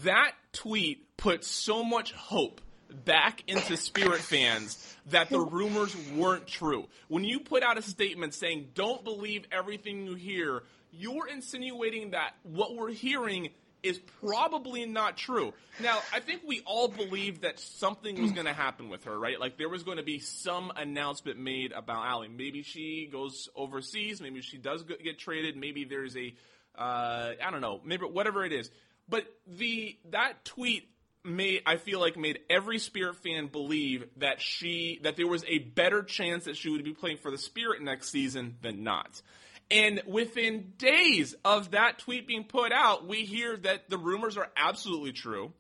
that 0.04 0.32
tweet 0.54 1.18
put 1.18 1.44
so 1.44 1.84
much 1.84 2.14
hope 2.14 2.62
back 3.06 3.44
into 3.48 3.76
Spirit 3.76 4.22
fans 4.22 4.96
that 5.08 5.30
the 5.30 5.40
rumors 5.40 5.96
weren't 6.16 6.48
true. 6.48 6.88
When 7.08 7.24
you 7.24 7.40
put 7.40 7.64
out 7.64 7.78
a 7.78 7.82
statement 7.82 8.34
saying, 8.34 8.70
don't 8.76 9.04
believe 9.04 9.46
everything 9.52 10.06
you 10.06 10.16
hear, 10.16 10.64
you're 10.92 11.28
insinuating 11.28 12.12
that 12.12 12.36
what 12.44 12.76
we're 12.76 12.92
hearing 12.92 13.50
is 13.84 14.00
probably 14.22 14.86
not 14.86 15.18
true. 15.18 15.54
Now, 15.82 16.00
I 16.14 16.20
think 16.20 16.42
we 16.46 16.62
all 16.66 16.88
believed 16.88 17.44
that 17.44 17.60
something 17.60 18.22
was 18.22 18.32
going 18.32 18.46
to 18.46 18.54
happen 18.54 18.90
with 18.90 19.06
her, 19.06 19.18
right? 19.18 19.40
Like 19.40 19.58
there 19.58 19.70
was 19.70 19.84
going 19.84 19.98
to 19.98 20.04
be 20.04 20.20
some 20.20 20.72
announcement 20.76 21.40
made 21.40 21.72
about 21.72 22.06
Ali. 22.06 22.28
Maybe 22.28 22.64
she 22.64 23.08
goes 23.12 23.50
overseas. 23.56 24.22
Maybe 24.22 24.42
she 24.42 24.58
does 24.58 24.84
get 24.84 25.20
traded. 25.20 25.56
Maybe 25.56 25.86
there's 25.86 26.16
a, 26.18 26.34
uh, 26.78 27.34
I 27.44 27.52
don't 27.52 27.62
know, 27.62 27.82
maybe 27.84 28.06
whatever 28.06 28.46
it 28.46 28.54
is. 28.54 28.70
But 29.10 29.26
the 29.46 29.98
that 30.12 30.44
tweet 30.44 30.90
made 31.24 31.62
I 31.66 31.78
feel 31.78 32.00
like 32.00 32.18
made 32.18 32.40
every 32.50 32.80
Spirit 32.80 33.18
fan 33.18 33.48
believe 33.48 34.06
that 34.18 34.42
she 34.42 35.00
that 35.04 35.16
there 35.16 35.28
was 35.28 35.44
a 35.48 35.60
better 35.60 36.04
chance 36.04 36.46
that 36.46 36.58
she 36.58 36.70
would 36.70 36.84
be 36.84 36.94
playing 36.94 37.18
for 37.18 37.32
the 37.32 37.38
Spirit 37.38 37.82
next 37.82 38.10
season 38.10 38.58
than 38.62 38.84
not. 38.84 39.22
And 39.70 40.02
within 40.08 40.74
days 40.78 41.36
of 41.44 41.72
that 41.72 42.00
tweet 42.00 42.28
being 42.28 42.46
put 42.46 42.72
out, 42.72 43.08
we 43.08 43.26
hear 43.26 43.58
that 43.58 43.90
the 43.90 43.98
rumors 43.98 44.38
are 44.38 44.48
absolutely 44.56 45.12
true. 45.12 45.54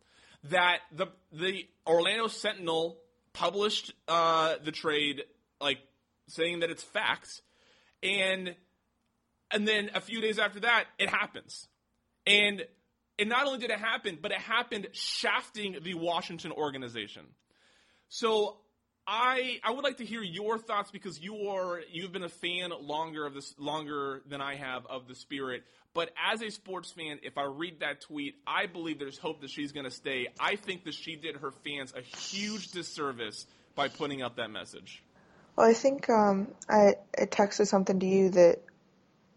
That 0.45 0.79
the 0.93 1.07
the 1.33 1.67
Orlando 1.85 2.27
Sentinel 2.27 2.99
published 3.33 3.93
uh, 4.07 4.55
the 4.63 4.71
trade, 4.71 5.23
like 5.59 5.79
saying 6.27 6.61
that 6.61 6.69
it's 6.69 6.83
facts, 6.83 7.41
and 8.01 8.55
and 9.51 9.67
then 9.67 9.91
a 9.93 9.99
few 9.99 10.21
days 10.21 10.39
after 10.39 10.61
that, 10.61 10.85
it 10.99 11.09
happens. 11.09 11.67
And 12.25 12.65
and 13.19 13.29
not 13.29 13.45
only 13.45 13.59
did 13.59 13.71
it 13.71 13.79
happen, 13.79 14.19
but 14.21 14.31
it 14.31 14.39
happened 14.39 14.87
shafting 14.91 15.77
the 15.81 15.95
Washington 15.95 16.51
organization. 16.51 17.23
So 18.09 18.57
I 19.07 19.59
I 19.63 19.71
would 19.71 19.85
like 19.85 19.97
to 19.97 20.05
hear 20.05 20.21
your 20.21 20.57
thoughts 20.57 20.91
because 20.91 21.19
you 21.19 21.47
are 21.49 21.79
you've 21.91 22.11
been 22.11 22.23
a 22.23 22.29
fan 22.29 22.71
longer 22.81 23.25
of 23.25 23.33
this 23.33 23.55
longer 23.57 24.21
than 24.27 24.41
I 24.41 24.55
have 24.55 24.85
of 24.87 25.07
the 25.07 25.15
Spirit. 25.15 25.63
But 25.93 26.11
as 26.31 26.41
a 26.41 26.51
sports 26.51 26.91
fan, 26.91 27.19
if 27.23 27.37
I 27.37 27.45
read 27.45 27.79
that 27.79 28.01
tweet, 28.01 28.35
I 28.45 28.67
believe 28.67 28.99
there's 28.99 29.17
hope 29.17 29.41
that 29.41 29.49
she's 29.49 29.71
going 29.71 29.85
to 29.85 29.91
stay. 29.91 30.27
I 30.39 30.55
think 30.57 30.83
that 30.83 30.93
she 30.93 31.15
did 31.15 31.37
her 31.37 31.51
fans 31.63 31.93
a 31.95 32.01
huge 32.01 32.71
disservice 32.71 33.47
by 33.73 33.87
putting 33.87 34.21
out 34.21 34.35
that 34.35 34.51
message. 34.51 35.01
Well, 35.55 35.67
I 35.67 35.73
think 35.73 36.07
um, 36.09 36.49
I, 36.69 36.97
I 37.17 37.25
texted 37.25 37.67
something 37.67 37.99
to 37.99 38.05
you 38.05 38.29
that 38.31 38.61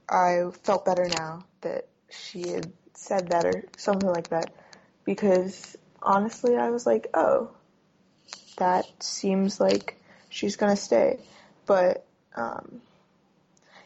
I 0.07 0.50
felt 0.65 0.85
better 0.85 1.09
now 1.09 1.45
that 1.62 1.87
she 2.11 2.50
had 2.50 2.71
said 2.95 3.29
that 3.29 3.47
or 3.47 3.65
something 3.79 4.11
like 4.11 4.29
that 4.29 4.53
because 5.05 5.77
honestly 6.03 6.57
I 6.57 6.69
was 6.69 6.85
like, 6.85 7.07
oh, 7.15 7.53
that 8.61 8.87
seems 9.02 9.59
like 9.59 9.97
she's 10.29 10.57
gonna 10.57 10.76
stay. 10.76 11.19
But 11.67 12.05
um, 12.37 12.81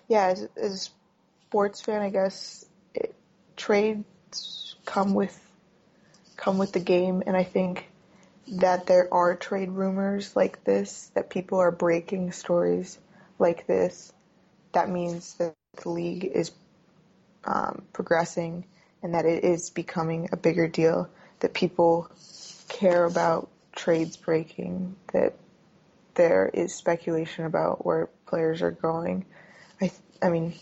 yeah, 0.08 0.26
as, 0.26 0.48
as 0.56 0.72
a 0.74 0.90
sports 1.46 1.80
fan, 1.80 2.02
I 2.02 2.10
guess 2.10 2.66
it, 2.94 3.14
trades 3.56 4.74
come 4.84 5.14
with 5.14 5.40
come 6.36 6.58
with 6.58 6.72
the 6.72 6.80
game, 6.80 7.22
and 7.26 7.36
I 7.36 7.44
think 7.44 7.86
that 8.48 8.86
there 8.86 9.12
are 9.14 9.34
trade 9.36 9.70
rumors 9.70 10.36
like 10.36 10.64
this 10.64 11.10
that 11.14 11.30
people 11.30 11.58
are 11.60 11.70
breaking 11.70 12.32
stories 12.32 12.98
like 13.38 13.66
this. 13.66 14.12
That 14.72 14.90
means 14.90 15.34
that 15.34 15.54
the 15.82 15.88
league 15.88 16.24
is 16.24 16.50
um, 17.44 17.84
progressing 17.92 18.64
and 19.02 19.14
that 19.14 19.24
it 19.24 19.44
is 19.44 19.70
becoming 19.70 20.28
a 20.32 20.36
bigger 20.36 20.66
deal, 20.66 21.08
that 21.40 21.54
people 21.54 22.10
care 22.68 23.04
about 23.04 23.48
trades 23.74 24.16
breaking, 24.16 24.96
that 25.12 25.34
there 26.14 26.50
is 26.52 26.74
speculation 26.74 27.44
about 27.44 27.84
where 27.84 28.08
players 28.26 28.62
are 28.62 28.70
going. 28.70 29.26
I, 29.80 29.90
I 30.22 30.28
mean, 30.28 30.54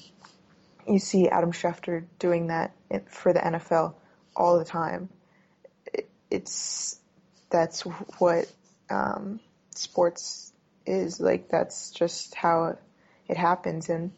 you 0.88 0.98
see 0.98 1.28
Adam 1.28 1.52
Schefter 1.52 2.04
doing 2.18 2.48
that 2.48 2.72
for 3.08 3.32
the 3.32 3.40
NFL 3.40 3.94
all 4.34 4.58
the 4.58 4.64
time. 4.64 5.08
It, 5.92 6.08
it's 6.30 6.98
that's 7.50 7.82
what 7.82 8.50
um, 8.90 9.40
sports 9.74 10.52
is 10.86 11.20
like. 11.20 11.48
That's 11.50 11.90
just 11.90 12.34
how 12.34 12.78
it 13.28 13.36
happens, 13.36 13.88
and 13.88 14.12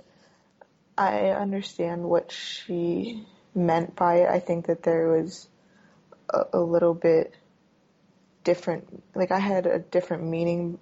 I 0.97 1.31
understand 1.31 2.05
what 2.05 2.31
she 2.31 3.27
meant 3.55 3.97
by 3.97 4.17
it. 4.19 4.29
I 4.29 4.41
think 4.41 4.67
that 4.67 4.83
there 4.83 5.09
was 5.09 5.49
a, 6.31 6.45
a 6.55 6.61
little 6.61 6.95
bit 6.95 7.35
different, 8.45 9.03
like 9.15 9.33
I 9.33 9.39
had 9.39 9.67
a 9.67 9.79
different 9.79 10.25
meaning 10.25 10.79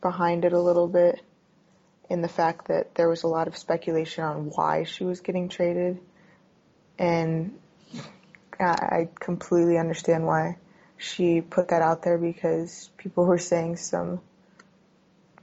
behind 0.00 0.44
it 0.44 0.52
a 0.52 0.60
little 0.60 0.88
bit 0.88 1.20
in 2.08 2.22
the 2.22 2.28
fact 2.28 2.68
that 2.68 2.94
there 2.94 3.08
was 3.08 3.22
a 3.22 3.28
lot 3.28 3.48
of 3.48 3.56
speculation 3.56 4.24
on 4.24 4.50
why 4.50 4.84
she 4.84 5.04
was 5.04 5.20
getting 5.20 5.48
traded. 5.48 6.00
And 6.98 7.58
I 8.58 9.08
completely 9.18 9.78
understand 9.78 10.26
why 10.26 10.58
she 10.98 11.40
put 11.40 11.68
that 11.68 11.82
out 11.82 12.02
there 12.02 12.18
because 12.18 12.90
people 12.98 13.24
were 13.24 13.38
saying 13.38 13.76
some 13.76 14.20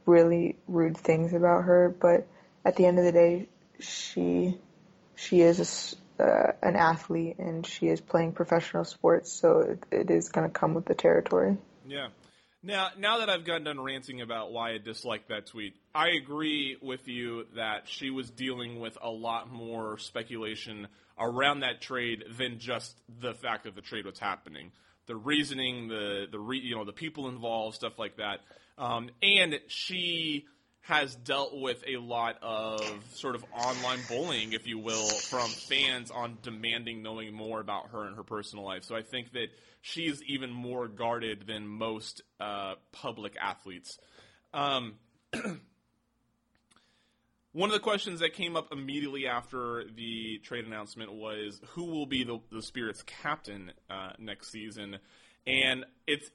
really 0.05 0.55
rude 0.67 0.97
things 0.97 1.33
about 1.33 1.63
her. 1.63 1.89
But 1.89 2.27
at 2.63 2.75
the 2.75 2.85
end 2.85 2.99
of 2.99 3.05
the 3.05 3.11
day, 3.11 3.47
she 3.79 4.57
she 5.15 5.41
is 5.41 5.95
uh, 6.19 6.53
an 6.61 6.75
athlete 6.75 7.37
and 7.39 7.65
she 7.65 7.87
is 7.87 8.01
playing 8.01 8.33
professional 8.33 8.85
sports, 8.85 9.31
so 9.31 9.59
it, 9.59 9.83
it 9.91 10.11
is 10.11 10.29
going 10.29 10.47
to 10.47 10.53
come 10.53 10.73
with 10.73 10.85
the 10.85 10.95
territory. 10.95 11.57
Yeah. 11.85 12.07
Now, 12.63 12.89
now 12.97 13.19
that 13.19 13.29
I've 13.29 13.45
gotten 13.45 13.63
done 13.63 13.79
ranting 13.79 14.21
about 14.21 14.51
why 14.51 14.73
I 14.73 14.77
disliked 14.77 15.29
that 15.29 15.47
tweet, 15.47 15.75
I 15.93 16.09
agree 16.09 16.77
with 16.81 17.07
you 17.07 17.45
that 17.55 17.87
she 17.87 18.09
was 18.09 18.29
dealing 18.29 18.79
with 18.79 18.97
a 19.01 19.09
lot 19.09 19.51
more 19.51 19.97
speculation 19.99 20.87
around 21.19 21.61
that 21.61 21.81
trade 21.81 22.23
than 22.37 22.59
just 22.59 22.99
the 23.21 23.33
fact 23.33 23.65
that 23.65 23.75
the 23.75 23.81
trade 23.81 24.05
was 24.05 24.19
happening. 24.19 24.71
The 25.05 25.15
reasoning, 25.15 25.87
the 25.87 26.25
the 26.29 26.39
re, 26.39 26.59
you 26.59 26.75
know 26.75 26.83
the 26.83 26.91
people 26.91 27.29
involved, 27.29 27.75
stuff 27.75 27.97
like 27.97 28.17
that, 28.17 28.39
um, 28.77 29.09
and 29.21 29.59
she 29.67 30.45
has 30.87 31.15
dealt 31.15 31.53
with 31.53 31.83
a 31.85 31.97
lot 31.97 32.37
of 32.41 32.79
sort 33.11 33.35
of 33.35 33.43
online 33.53 33.99
bullying, 34.07 34.53
if 34.53 34.65
you 34.67 34.79
will, 34.79 35.09
from 35.09 35.49
fans 35.49 36.09
on 36.11 36.37
demanding 36.43 37.03
knowing 37.03 37.33
more 37.33 37.59
about 37.59 37.89
her 37.89 38.05
and 38.05 38.15
her 38.15 38.23
personal 38.23 38.63
life. 38.63 38.85
So 38.85 38.95
I 38.95 39.01
think 39.01 39.33
that 39.33 39.47
she's 39.81 40.23
even 40.23 40.49
more 40.49 40.87
guarded 40.87 41.43
than 41.45 41.67
most 41.67 42.21
uh, 42.39 42.75
public 42.93 43.35
athletes. 43.35 43.99
Um, 44.53 44.93
one 47.51 47.69
of 47.69 47.73
the 47.73 47.81
questions 47.81 48.21
that 48.21 48.33
came 48.33 48.55
up 48.55 48.71
immediately 48.71 49.27
after 49.27 49.83
the 49.93 50.39
trade 50.41 50.65
announcement 50.65 51.11
was 51.11 51.59
who 51.71 51.83
will 51.83 52.05
be 52.05 52.23
the, 52.23 52.39
the 52.49 52.61
Spirit's 52.61 53.03
captain 53.03 53.73
uh, 53.89 54.11
next 54.19 54.51
season, 54.51 54.99
and 55.45 55.83
it's 56.07 56.31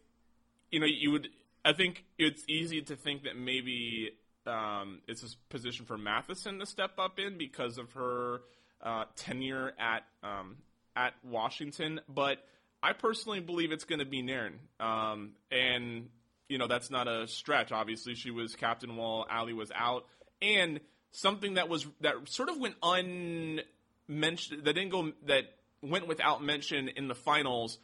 you 0.71 0.79
know 0.79 0.87
you 0.87 1.11
would 1.11 1.29
I 1.65 1.73
think 1.73 2.05
it's 2.19 2.45
easy 2.49 2.83
to 2.83 2.97
think 2.97 3.23
that 3.23 3.37
maybe 3.37 4.11
um, 4.47 5.01
it's 5.07 5.23
a 5.23 5.29
position 5.49 5.87
for 5.87 5.97
Matheson 5.97 6.59
to 6.59 6.67
step 6.67 6.93
up 6.99 7.19
in 7.19 7.39
because 7.39 7.79
of 7.79 7.93
her 7.93 8.41
uh, 8.83 9.05
tenure 9.17 9.73
at 9.79 10.05
um, 10.23 10.57
at 10.97 11.15
Washington. 11.25 12.01
But 12.09 12.39
I 12.83 12.93
personally 12.93 13.41
believe 13.41 13.73
it's 13.73 13.85
going 13.85 14.01
to 14.01 14.05
be 14.05 14.23
Nairn. 14.23 14.59
Um, 14.81 15.33
and 15.51 16.09
you 16.49 16.59
know 16.59 16.67
that's 16.67 16.91
not 16.91 17.09
a 17.09 17.27
stretch. 17.29 17.73
Obviously, 17.73 18.15
she 18.15 18.31
was 18.31 18.55
captain 18.55 18.97
while 18.97 19.27
Ali 19.31 19.53
was 19.53 19.71
out, 19.75 20.07
and 20.41 20.81
something 21.13 21.55
that 21.55 21.69
was 21.69 21.87
that 22.01 22.15
sort 22.29 22.49
of 22.49 22.59
went 22.59 22.75
unmentioned 22.83 24.65
that 24.65 24.73
didn't 24.75 24.91
go 24.91 25.13
that 25.27 25.45
went 25.83 26.09
without 26.09 26.43
mention 26.43 26.89
in 26.89 27.09
the 27.09 27.15
finals. 27.15 27.79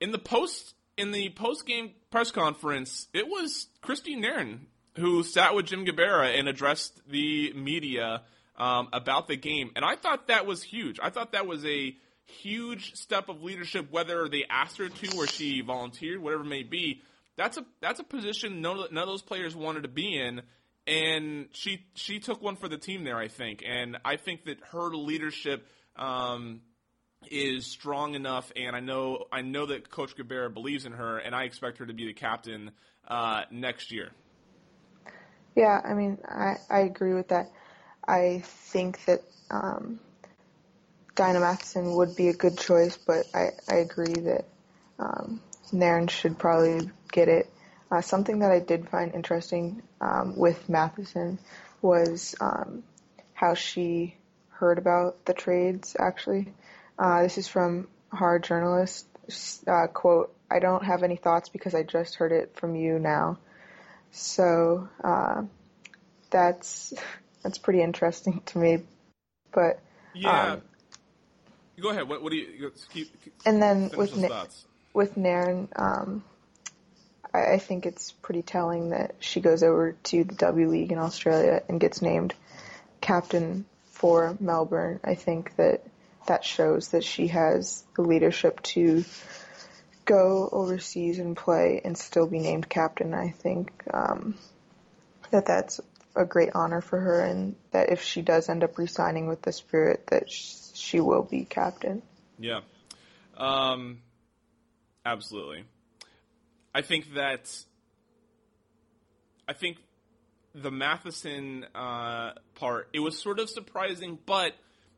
In 0.00 0.10
the 0.10 0.18
post 0.18 0.74
in 0.96 1.12
the 1.12 1.28
post 1.30 1.66
game 1.66 1.92
press 2.10 2.30
conference, 2.30 3.08
it 3.12 3.26
was 3.26 3.68
Christine 3.80 4.20
Nairn 4.20 4.66
who 4.96 5.22
sat 5.22 5.54
with 5.54 5.66
Jim 5.66 5.84
Gabarra 5.86 6.38
and 6.38 6.48
addressed 6.48 7.00
the 7.08 7.52
media 7.54 8.22
um, 8.56 8.88
about 8.92 9.28
the 9.28 9.36
game, 9.36 9.70
and 9.74 9.84
I 9.84 9.96
thought 9.96 10.28
that 10.28 10.46
was 10.46 10.62
huge. 10.62 10.98
I 11.02 11.10
thought 11.10 11.32
that 11.32 11.46
was 11.46 11.64
a 11.64 11.96
huge 12.26 12.94
step 12.94 13.28
of 13.28 13.42
leadership, 13.42 13.90
whether 13.90 14.28
they 14.28 14.44
asked 14.48 14.78
her 14.78 14.88
to 14.88 15.16
or 15.16 15.26
she 15.26 15.60
volunteered, 15.60 16.20
whatever 16.20 16.42
it 16.42 16.48
may 16.48 16.62
be. 16.62 17.02
That's 17.36 17.56
a 17.56 17.64
that's 17.80 18.00
a 18.00 18.04
position 18.04 18.60
none 18.60 18.78
of, 18.78 18.90
those 18.92 19.22
players 19.22 19.56
wanted 19.56 19.82
to 19.82 19.88
be 19.88 20.18
in, 20.18 20.42
and 20.86 21.48
she 21.52 21.86
she 21.94 22.18
took 22.18 22.42
one 22.42 22.56
for 22.56 22.68
the 22.68 22.76
team 22.76 23.04
there, 23.04 23.16
I 23.16 23.28
think, 23.28 23.62
and 23.66 23.96
I 24.04 24.16
think 24.16 24.44
that 24.44 24.58
her 24.72 24.94
leadership 24.94 25.66
um, 25.96 26.60
is 27.30 27.66
strong 27.66 28.14
enough, 28.14 28.52
and 28.54 28.76
I 28.76 28.80
know 28.80 29.24
I 29.32 29.40
know 29.40 29.66
that 29.66 29.90
Coach 29.90 30.14
Gabarra 30.14 30.52
believes 30.52 30.84
in 30.84 30.92
her, 30.92 31.18
and 31.18 31.34
I 31.34 31.44
expect 31.44 31.78
her 31.78 31.86
to 31.86 31.94
be 31.94 32.06
the 32.06 32.12
captain 32.12 32.72
uh, 33.08 33.42
next 33.50 33.92
year. 33.92 34.10
Yeah, 35.54 35.80
I 35.84 35.94
mean, 35.94 36.18
I 36.26 36.56
I 36.70 36.80
agree 36.80 37.14
with 37.14 37.28
that. 37.28 37.50
I 38.06 38.42
think 38.44 39.04
that 39.04 39.22
um, 39.50 40.00
Diana 41.14 41.40
Matheson 41.40 41.94
would 41.96 42.16
be 42.16 42.28
a 42.28 42.32
good 42.32 42.58
choice, 42.58 42.96
but 42.96 43.26
I, 43.34 43.50
I 43.68 43.76
agree 43.76 44.14
that 44.14 44.44
um, 44.98 45.40
Nairn 45.70 46.08
should 46.08 46.38
probably 46.38 46.90
get 47.10 47.28
it. 47.28 47.50
Uh, 47.90 48.00
something 48.00 48.38
that 48.38 48.50
I 48.50 48.60
did 48.60 48.88
find 48.88 49.14
interesting 49.14 49.82
um, 50.00 50.36
with 50.36 50.68
Matheson 50.68 51.38
was 51.82 52.34
um, 52.40 52.82
how 53.34 53.54
she 53.54 54.16
heard 54.50 54.78
about 54.78 55.24
the 55.26 55.34
trades, 55.34 55.94
actually. 55.98 56.52
Uh, 56.98 57.22
this 57.22 57.36
is 57.36 57.46
from 57.48 57.88
Hard 58.10 58.44
Journalist. 58.44 59.06
Uh, 59.66 59.86
quote, 59.88 60.34
I 60.50 60.58
don't 60.58 60.84
have 60.84 61.02
any 61.02 61.16
thoughts 61.16 61.48
because 61.50 61.74
I 61.74 61.82
just 61.82 62.14
heard 62.16 62.32
it 62.32 62.56
from 62.56 62.74
you 62.74 62.98
now. 62.98 63.38
So 64.12 64.88
uh, 65.02 65.42
that's 66.30 66.94
that's 67.42 67.58
pretty 67.58 67.82
interesting 67.82 68.42
to 68.46 68.58
me. 68.58 68.82
But 69.52 69.80
yeah, 70.14 70.52
um, 70.52 70.62
go 71.80 71.90
ahead. 71.90 72.08
What, 72.08 72.22
what 72.22 72.30
do 72.30 72.38
you 72.38 72.70
keep? 72.92 73.22
keep 73.22 73.34
and 73.44 73.60
then 73.60 73.90
with 73.96 74.16
Na- 74.16 74.46
with 74.92 75.16
Nairn, 75.16 75.68
um, 75.74 76.22
I, 77.32 77.54
I 77.54 77.58
think 77.58 77.86
it's 77.86 78.12
pretty 78.12 78.42
telling 78.42 78.90
that 78.90 79.16
she 79.20 79.40
goes 79.40 79.62
over 79.62 79.92
to 80.04 80.24
the 80.24 80.34
W 80.34 80.68
League 80.68 80.92
in 80.92 80.98
Australia 80.98 81.62
and 81.68 81.80
gets 81.80 82.02
named 82.02 82.34
captain 83.00 83.64
for 83.86 84.36
Melbourne. 84.38 85.00
I 85.02 85.14
think 85.14 85.56
that 85.56 85.82
that 86.26 86.44
shows 86.44 86.88
that 86.88 87.02
she 87.02 87.28
has 87.28 87.82
the 87.96 88.02
leadership 88.02 88.62
to 88.62 89.04
go 90.04 90.48
overseas 90.50 91.18
and 91.18 91.36
play 91.36 91.80
and 91.84 91.96
still 91.96 92.26
be 92.26 92.38
named 92.38 92.68
captain. 92.68 93.14
I 93.14 93.30
think 93.30 93.72
um, 93.92 94.34
that 95.30 95.46
that's 95.46 95.80
a 96.14 96.24
great 96.24 96.50
honor 96.54 96.80
for 96.80 97.00
her, 97.00 97.20
and 97.20 97.56
that 97.70 97.90
if 97.90 98.02
she 98.02 98.22
does 98.22 98.48
end 98.48 98.64
up 98.64 98.78
resigning 98.78 99.26
with 99.26 99.42
the 99.42 99.52
Spirit, 99.52 100.06
that 100.08 100.30
she 100.30 101.00
will 101.00 101.22
be 101.22 101.44
captain. 101.44 102.02
Yeah, 102.38 102.60
um, 103.36 104.00
absolutely. 105.04 105.64
I 106.74 106.82
think 106.82 107.14
that 107.14 107.48
I 109.48 109.52
think 109.52 109.78
the 110.54 110.70
Matheson 110.70 111.66
uh, 111.74 112.32
part 112.54 112.88
it 112.92 113.00
was 113.00 113.20
sort 113.20 113.38
of 113.38 113.48
surprising, 113.48 114.18
but 114.26 114.52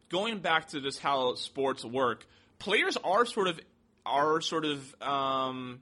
going 0.08 0.38
back 0.38 0.68
to 0.68 0.80
just 0.80 1.00
how 1.00 1.34
sports 1.34 1.84
work, 1.84 2.26
players 2.58 2.96
are 3.02 3.26
sort 3.26 3.48
of 3.48 3.60
are 4.06 4.40
sort 4.40 4.64
of 4.64 4.78
um, 5.00 5.80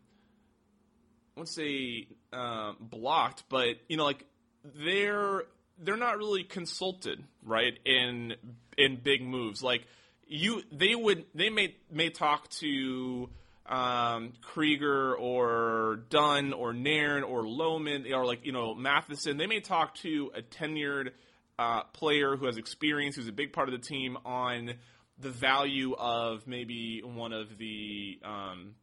I 1.36 1.40
won't 1.40 1.48
say 1.48 2.08
uh, 2.32 2.72
blocked, 2.80 3.44
but 3.48 3.76
you 3.88 3.96
know, 3.96 4.04
like 4.04 4.24
they're 4.64 5.44
they're 5.78 5.96
not 5.96 6.18
really 6.18 6.44
consulted, 6.44 7.22
right? 7.44 7.78
In 7.84 8.34
in 8.76 8.96
big 8.96 9.22
moves, 9.22 9.62
like 9.62 9.86
you, 10.26 10.62
they 10.70 10.94
would 10.94 11.24
they 11.34 11.50
may 11.50 11.74
may 11.90 12.10
talk 12.10 12.48
to 12.60 13.28
um, 13.66 14.32
Krieger 14.42 15.14
or 15.14 16.00
Dunn 16.10 16.52
or 16.52 16.72
Nairn 16.72 17.22
or 17.22 17.42
Lohman 17.42 18.10
or 18.12 18.26
like 18.26 18.44
you 18.44 18.52
know 18.52 18.74
Matheson. 18.74 19.36
They 19.36 19.46
may 19.46 19.60
talk 19.60 19.94
to 19.96 20.30
a 20.34 20.42
tenured 20.42 21.10
uh, 21.58 21.84
player 21.92 22.36
who 22.36 22.46
has 22.46 22.56
experience, 22.56 23.16
who's 23.16 23.28
a 23.28 23.32
big 23.32 23.52
part 23.52 23.68
of 23.68 23.72
the 23.72 23.86
team 23.86 24.18
on 24.24 24.74
the 25.18 25.30
value 25.30 25.94
of 25.94 26.46
maybe 26.46 27.02
one 27.04 27.32
of 27.32 27.58
the 27.58 28.18
um, 28.24 28.74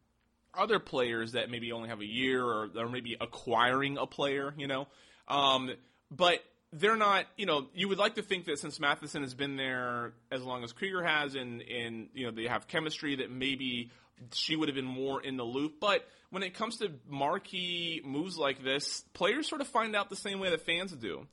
other 0.53 0.79
players 0.79 1.33
that 1.33 1.49
maybe 1.49 1.71
only 1.71 1.89
have 1.89 2.01
a 2.01 2.05
year 2.05 2.43
or, 2.43 2.69
maybe 2.89 3.17
acquiring 3.19 3.97
a 3.97 4.05
player, 4.05 4.53
you 4.57 4.67
know. 4.67 4.87
Um, 5.27 5.71
but 6.11 6.39
they're 6.71 6.97
not, 6.97 7.25
you 7.35 7.45
know, 7.45 7.67
you 7.73 7.87
would 7.89 7.97
like 7.97 8.15
to 8.15 8.21
think 8.21 8.45
that 8.45 8.59
since 8.59 8.79
Matheson 8.79 9.21
has 9.23 9.33
been 9.33 9.57
there 9.57 10.13
as 10.31 10.43
long 10.43 10.63
as 10.63 10.71
Krieger 10.71 11.03
has 11.03 11.35
and, 11.35 11.61
and, 11.61 12.09
you 12.13 12.25
know, 12.25 12.31
they 12.31 12.47
have 12.47 12.67
chemistry 12.67 13.17
that 13.17 13.31
maybe 13.31 13.91
she 14.33 14.55
would 14.55 14.69
have 14.69 14.75
been 14.75 14.85
more 14.85 15.21
in 15.21 15.37
the 15.37 15.43
loop. 15.43 15.79
But 15.79 16.07
when 16.29 16.43
it 16.43 16.53
comes 16.53 16.77
to 16.77 16.91
marquee 17.07 18.01
moves 18.05 18.37
like 18.37 18.63
this, 18.63 19.03
players 19.13 19.47
sort 19.47 19.61
of 19.61 19.67
find 19.67 19.95
out 19.95 20.09
the 20.09 20.15
same 20.15 20.39
way 20.39 20.51
that 20.51 20.61
fans 20.61 20.91
do. 20.91 21.25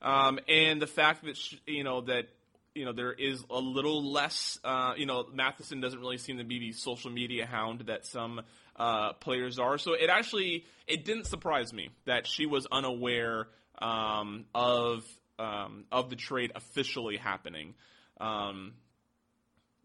Um, 0.00 0.38
and 0.48 0.80
the 0.80 0.86
fact 0.86 1.24
that, 1.24 1.36
she, 1.36 1.60
you 1.66 1.82
know, 1.82 2.02
that, 2.02 2.28
you 2.74 2.84
know, 2.84 2.92
there 2.92 3.12
is 3.12 3.44
a 3.50 3.58
little 3.58 4.02
less, 4.02 4.58
uh, 4.64 4.94
you 4.96 5.06
know, 5.06 5.26
Matheson 5.32 5.80
doesn't 5.80 6.00
really 6.00 6.18
seem 6.18 6.38
to 6.38 6.44
be 6.44 6.58
the 6.58 6.72
social 6.72 7.10
media 7.10 7.46
hound 7.46 7.82
that 7.86 8.04
some 8.04 8.42
uh, 8.76 9.12
players 9.14 9.58
are. 9.58 9.78
So 9.78 9.92
it 9.92 10.10
actually, 10.10 10.64
it 10.86 11.04
didn't 11.04 11.26
surprise 11.26 11.72
me 11.72 11.90
that 12.06 12.26
she 12.26 12.46
was 12.46 12.66
unaware 12.70 13.46
um, 13.78 14.46
of 14.54 15.04
um, 15.38 15.84
of 15.90 16.10
the 16.10 16.16
trade 16.16 16.52
officially 16.54 17.16
happening. 17.16 17.74
Um, 18.20 18.74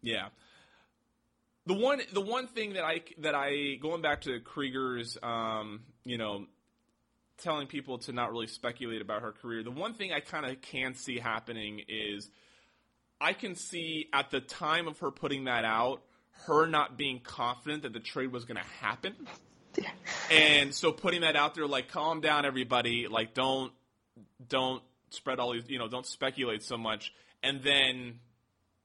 yeah. 0.01 0.29
The 1.65 1.73
one 1.73 2.01
the 2.13 2.21
one 2.21 2.47
thing 2.47 2.73
that 2.73 2.83
I 2.83 3.01
that 3.19 3.35
I 3.35 3.75
going 3.81 4.01
back 4.01 4.21
to 4.21 4.39
Krieger's 4.39 5.17
um, 5.21 5.81
you 6.03 6.17
know 6.17 6.45
telling 7.37 7.67
people 7.67 7.99
to 7.99 8.11
not 8.11 8.31
really 8.31 8.47
speculate 8.47 9.01
about 9.01 9.21
her 9.21 9.31
career. 9.31 9.63
The 9.63 9.71
one 9.71 9.93
thing 9.93 10.11
I 10.11 10.19
kind 10.19 10.45
of 10.45 10.61
can 10.61 10.95
see 10.95 11.19
happening 11.19 11.81
is 11.87 12.29
I 13.21 13.33
can 13.33 13.55
see 13.55 14.07
at 14.13 14.31
the 14.31 14.39
time 14.39 14.87
of 14.87 14.99
her 14.99 15.11
putting 15.11 15.45
that 15.45 15.65
out, 15.65 16.01
her 16.45 16.65
not 16.67 16.97
being 16.97 17.19
confident 17.19 17.83
that 17.83 17.93
the 17.93 17.99
trade 17.99 18.31
was 18.31 18.45
going 18.45 18.57
to 18.57 18.69
happen. 18.81 19.13
And 20.31 20.73
so 20.73 20.91
putting 20.91 21.21
that 21.21 21.35
out 21.35 21.55
there, 21.55 21.67
like, 21.67 21.89
calm 21.89 22.21
down, 22.21 22.45
everybody. 22.45 23.07
Like, 23.07 23.33
don't 23.33 23.71
don't 24.47 24.83
spread 25.09 25.39
all 25.39 25.53
these, 25.53 25.63
you 25.67 25.79
know, 25.79 25.87
don't 25.87 26.05
speculate 26.05 26.63
so 26.63 26.77
much, 26.77 27.13
and 27.43 27.61
then 27.61 28.19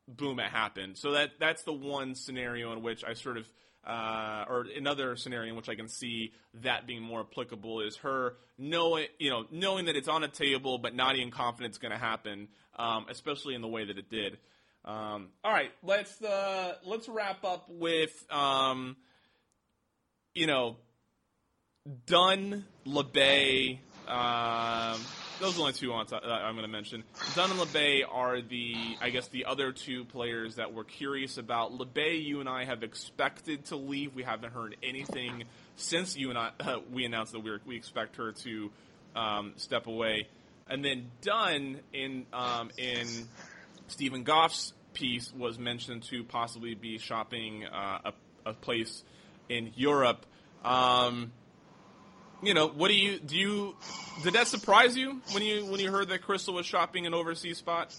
boom, 0.07 0.39
it 0.39 0.47
happened. 0.47 0.97
So 0.97 1.13
that 1.13 1.33
that's 1.39 1.63
the 1.63 1.73
one 1.73 2.15
scenario 2.15 2.73
in 2.73 2.83
which 2.83 3.05
I 3.05 3.15
sort 3.15 3.37
of, 3.37 3.47
uh, 3.87 4.45
or 4.49 4.67
another 4.77 5.17
scenario 5.17 5.51
in 5.51 5.57
which 5.57 5.69
I 5.69 5.75
can 5.75 5.89
see 5.89 6.33
that 6.63 6.87
being 6.87 7.03
more 7.03 7.21
applicable 7.21 7.81
is 7.81 7.97
her 7.99 8.37
knowing, 8.59 9.07
you 9.19 9.31
know, 9.31 9.45
knowing 9.51 9.87
that 9.87 9.97
it's 9.97 10.09
on 10.09 10.25
a 10.25 10.29
table, 10.29 10.79
but 10.79 10.95
not 10.95 11.17
even 11.17 11.31
confident 11.31 11.71
it's 11.71 11.79
going 11.79 11.93
to 11.93 11.99
happen, 11.99 12.49
um, 12.77 13.07
especially 13.09 13.55
in 13.55 13.61
the 13.61 13.69
way 13.69 13.85
that 13.85 13.99
it 13.99 14.11
did. 14.11 14.39
Um, 14.85 15.29
all 15.43 15.53
right, 15.53 15.71
let's 15.83 16.21
uh, 16.23 16.75
let's 16.85 17.09
wrap 17.09 17.45
up 17.45 17.69
with, 17.71 18.13
um, 18.31 18.97
you 20.35 20.47
know, 20.47 20.77
Dunn, 22.07 22.65
Labbé. 22.87 23.79
Those 25.41 25.55
are 25.55 25.57
the 25.57 25.61
only 25.63 25.73
two 25.73 25.93
I'm 25.93 26.07
going 26.55 26.63
to 26.63 26.69
mention. 26.69 27.03
Dunn 27.35 27.51
and 27.51 27.59
Labbé 27.59 28.03
are 28.09 28.41
the, 28.41 28.97
I 29.01 29.11
guess, 29.11 29.29
the 29.29 29.47
other 29.47 29.73
two 29.73 30.05
players 30.05 30.57
that 30.57 30.73
we're 30.73 30.85
curious 30.85 31.39
about. 31.39 31.73
Labbé, 31.73 32.25
you 32.25 32.41
and 32.41 32.49
I 32.49 32.65
have 32.65 32.83
expected 32.83 33.65
to 33.67 33.77
leave. 33.77 34.15
We 34.15 34.23
haven't 34.23 34.53
heard 34.53 34.77
anything 34.83 35.45
since 35.77 36.17
you 36.17 36.31
and 36.31 36.39
I 36.39 36.51
uh, 36.61 36.79
we 36.93 37.05
announced 37.05 37.33
that 37.33 37.41
we 37.41 37.51
we 37.67 37.77
expect 37.77 38.17
her 38.17 38.33
to 38.33 38.71
um, 39.17 39.53
step 39.57 39.87
away. 39.87 40.29
And 40.69 40.85
then 40.85 41.11
Dunn 41.21 41.81
in 41.93 42.27
um, 42.33 42.71
in 42.79 43.07
Steven 43.89 44.23
Goff's 44.23 44.73
piece 44.95 45.33
was 45.33 45.59
mentioned 45.59 46.05
to 46.05 46.25
possibly 46.25 46.75
be 46.75 46.99
shopping 46.99 47.65
uh, 47.67 48.13
a, 48.47 48.51
a 48.51 48.53
place 48.55 49.03
in 49.49 49.73
Europe. 49.75 50.25
Um, 50.65 51.33
you 52.43 52.55
know, 52.55 52.69
what 52.69 52.89
do 52.89 52.95
you 52.95 53.19
do? 53.19 53.37
You 53.37 53.77
did 54.23 54.35
that 54.35 54.47
surprise 54.47 54.97
you 54.97 55.21
when 55.33 55.43
you 55.43 55.65
when 55.67 55.81
you 55.81 55.91
heard 55.91 56.09
that 56.09 56.23
Crystal 56.23 56.55
was 56.55 56.67
shopping 56.67 57.07
an 57.07 57.15
overseas 57.15 57.59
spot? 57.59 57.95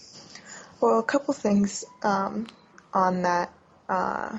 Well, 0.80 0.98
a 0.98 1.02
couple 1.02 1.34
things 1.34 1.84
um, 2.02 2.46
on 2.92 3.22
that. 3.22 3.52
Uh, 3.88 4.38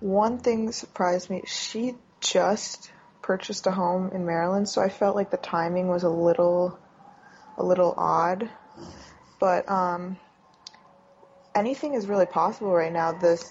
one 0.00 0.38
thing 0.38 0.72
surprised 0.72 1.30
me. 1.30 1.42
She 1.46 1.94
just 2.20 2.90
purchased 3.22 3.66
a 3.66 3.70
home 3.70 4.10
in 4.12 4.26
Maryland, 4.26 4.68
so 4.68 4.82
I 4.82 4.88
felt 4.88 5.16
like 5.16 5.30
the 5.30 5.36
timing 5.36 5.88
was 5.88 6.02
a 6.02 6.08
little 6.08 6.78
a 7.58 7.64
little 7.64 7.94
odd. 7.96 8.48
But 9.38 9.68
um, 9.70 10.18
anything 11.54 11.94
is 11.94 12.06
really 12.06 12.26
possible 12.26 12.72
right 12.72 12.92
now. 12.92 13.12
This 13.12 13.50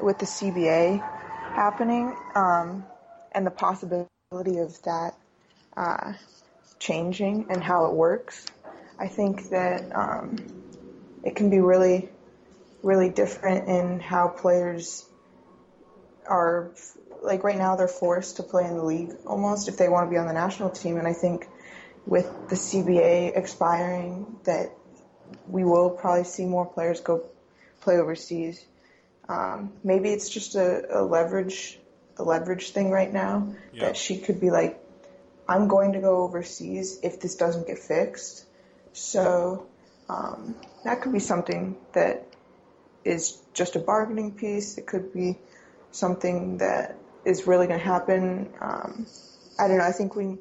with 0.00 0.18
the 0.18 0.26
CBA 0.26 1.00
happening 1.54 2.16
um, 2.34 2.84
and 3.32 3.46
the 3.46 3.50
possibility 3.50 4.08
of 4.40 4.82
that 4.82 5.14
uh, 5.76 6.12
changing 6.78 7.46
and 7.50 7.62
how 7.62 7.86
it 7.86 7.94
works. 7.94 8.46
I 8.98 9.08
think 9.08 9.50
that 9.50 9.94
um, 9.94 10.36
it 11.22 11.36
can 11.36 11.50
be 11.50 11.60
really, 11.60 12.08
really 12.82 13.10
different 13.10 13.68
in 13.68 14.00
how 14.00 14.28
players 14.28 15.04
are. 16.26 16.70
Like 17.22 17.42
right 17.42 17.56
now, 17.56 17.76
they're 17.76 17.88
forced 17.88 18.36
to 18.36 18.42
play 18.42 18.64
in 18.66 18.76
the 18.76 18.84
league 18.84 19.12
almost 19.26 19.68
if 19.68 19.78
they 19.78 19.88
want 19.88 20.06
to 20.06 20.10
be 20.10 20.18
on 20.18 20.26
the 20.26 20.34
national 20.34 20.68
team. 20.70 20.98
And 20.98 21.08
I 21.08 21.14
think 21.14 21.48
with 22.04 22.26
the 22.50 22.56
CBA 22.56 23.34
expiring, 23.34 24.36
that 24.44 24.70
we 25.48 25.64
will 25.64 25.88
probably 25.88 26.24
see 26.24 26.44
more 26.44 26.66
players 26.66 27.00
go 27.00 27.24
play 27.80 27.96
overseas. 27.96 28.62
Um, 29.28 29.72
maybe 29.82 30.10
it's 30.10 30.28
just 30.28 30.54
a, 30.54 31.00
a 31.00 31.02
leverage, 31.02 31.78
a 32.18 32.22
leverage 32.22 32.70
thing 32.70 32.90
right 32.90 33.12
now 33.12 33.54
Yeah. 33.72 33.86
that 33.86 33.96
she 33.96 34.18
could 34.18 34.40
be 34.40 34.50
like, 34.50 34.80
I'm 35.48 35.68
going 35.68 35.92
to 35.92 36.00
go 36.00 36.22
overseas 36.22 37.00
if 37.02 37.20
this 37.20 37.34
doesn't 37.36 37.66
get 37.66 37.78
fixed. 37.78 38.46
So 38.92 39.66
um, 40.08 40.54
that 40.84 41.02
could 41.02 41.12
be 41.12 41.18
something 41.18 41.76
that 41.92 42.26
is 43.04 43.38
just 43.52 43.76
a 43.76 43.78
bargaining 43.78 44.32
piece. 44.32 44.78
It 44.78 44.86
could 44.86 45.12
be 45.12 45.38
something 45.90 46.58
that 46.58 46.96
is 47.24 47.46
really 47.46 47.66
going 47.66 47.78
to 47.78 47.84
happen. 47.84 48.52
Um, 48.60 49.06
I 49.58 49.68
don't 49.68 49.78
know. 49.78 49.84
I 49.84 49.92
think 49.92 50.16
we 50.16 50.38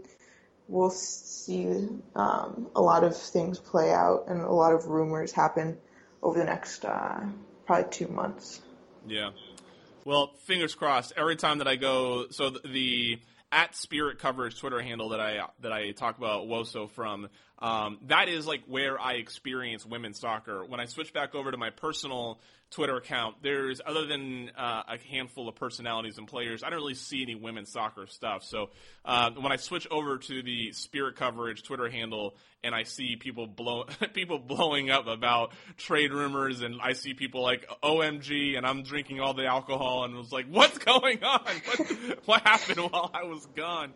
will 0.68 0.90
see 0.90 1.88
um, 2.16 2.68
a 2.76 2.82
lot 2.82 3.04
of 3.04 3.18
things 3.18 3.60
play 3.60 3.92
out 3.92 4.26
and 4.28 4.42
a 4.42 4.52
lot 4.52 4.74
of 4.74 4.88
rumors 4.88 5.32
happen 5.32 5.78
over 6.22 6.40
the 6.40 6.46
next 6.46 6.86
uh, 6.86 7.20
probably 7.66 7.92
two 7.92 8.08
months. 8.08 8.62
Yeah. 9.08 9.32
Well, 10.06 10.34
fingers 10.44 10.76
crossed. 10.76 11.14
Every 11.16 11.38
time 11.38 11.60
that 11.60 11.68
I 11.68 11.78
go, 11.78 12.26
so 12.30 12.50
the, 12.50 12.60
the 12.68 13.20
at 13.54 13.76
Spirit 13.76 14.20
Coverage 14.20 14.60
Twitter 14.60 14.82
handle 14.82 15.10
that 15.10 15.22
I 15.22 15.48
that 15.62 15.72
I 15.72 15.92
talk 15.92 16.18
about 16.18 16.48
Woso 16.48 16.90
from, 16.90 17.30
um, 17.60 18.00
that 18.08 18.28
is 18.28 18.46
like 18.46 18.64
where 18.68 19.00
I 19.00 19.14
experience 19.14 19.86
women's 19.86 20.20
soccer. 20.20 20.66
When 20.66 20.82
I 20.82 20.86
switch 20.86 21.14
back 21.14 21.36
over 21.36 21.52
to 21.52 21.58
my 21.58 21.70
personal 21.70 22.42
Twitter 22.72 22.98
account, 22.98 23.38
there's 23.44 23.80
other 23.86 24.06
than 24.06 24.50
uh, 24.58 24.84
a 24.90 24.98
handful 25.10 25.48
of 25.48 25.56
personalities 25.56 26.18
and 26.18 26.28
players, 26.28 26.64
I 26.64 26.70
don't 26.70 26.80
really 26.80 26.96
see 26.96 27.22
any 27.22 27.36
women's 27.36 27.72
soccer 27.72 28.08
stuff. 28.08 28.44
So 28.44 28.72
uh, 29.06 29.30
when 29.32 29.52
I 29.52 29.58
switch 29.58 29.88
over 29.90 30.18
to 30.18 30.44
the 30.44 30.74
Spirit 30.74 31.16
Coverage 31.16 31.64
Twitter 31.64 31.90
handle 31.90 32.36
and 32.64 32.74
I 32.74 32.84
see 32.84 33.16
people 33.16 33.48
blow 33.48 33.86
people 34.14 34.40
blowing 34.40 34.90
up 34.90 35.08
about 35.08 35.52
trade 35.78 36.12
rumors, 36.12 36.62
and 36.62 36.80
I 36.82 36.94
see 36.94 37.14
people 37.14 37.42
like 37.42 37.68
OMG, 37.84 38.58
and 38.58 38.66
I'm 38.66 38.84
drinking 38.84 39.20
all 39.20 39.34
the 39.34 39.46
alcohol, 39.46 40.06
and 40.06 40.16
was 40.16 40.32
like, 40.32 40.48
what's 40.48 40.78
going 40.80 41.24
on? 41.24 41.42
What, 41.42 42.28
what 42.28 42.42
happened 42.42 42.80
while 42.92 43.12
I 43.14 43.24
was 43.24 43.46
gone? 43.48 43.94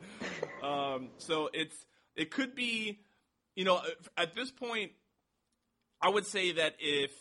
Um, 0.64 1.10
so 1.18 1.50
it's 1.54 1.76
it 2.16 2.32
could 2.32 2.56
be, 2.56 3.00
you 3.56 3.64
know, 3.64 3.82
at 4.18 4.36
this 4.36 4.52
point, 4.52 4.92
I 6.02 6.10
would 6.10 6.26
say 6.26 6.54
that 6.54 6.76
if 6.80 7.12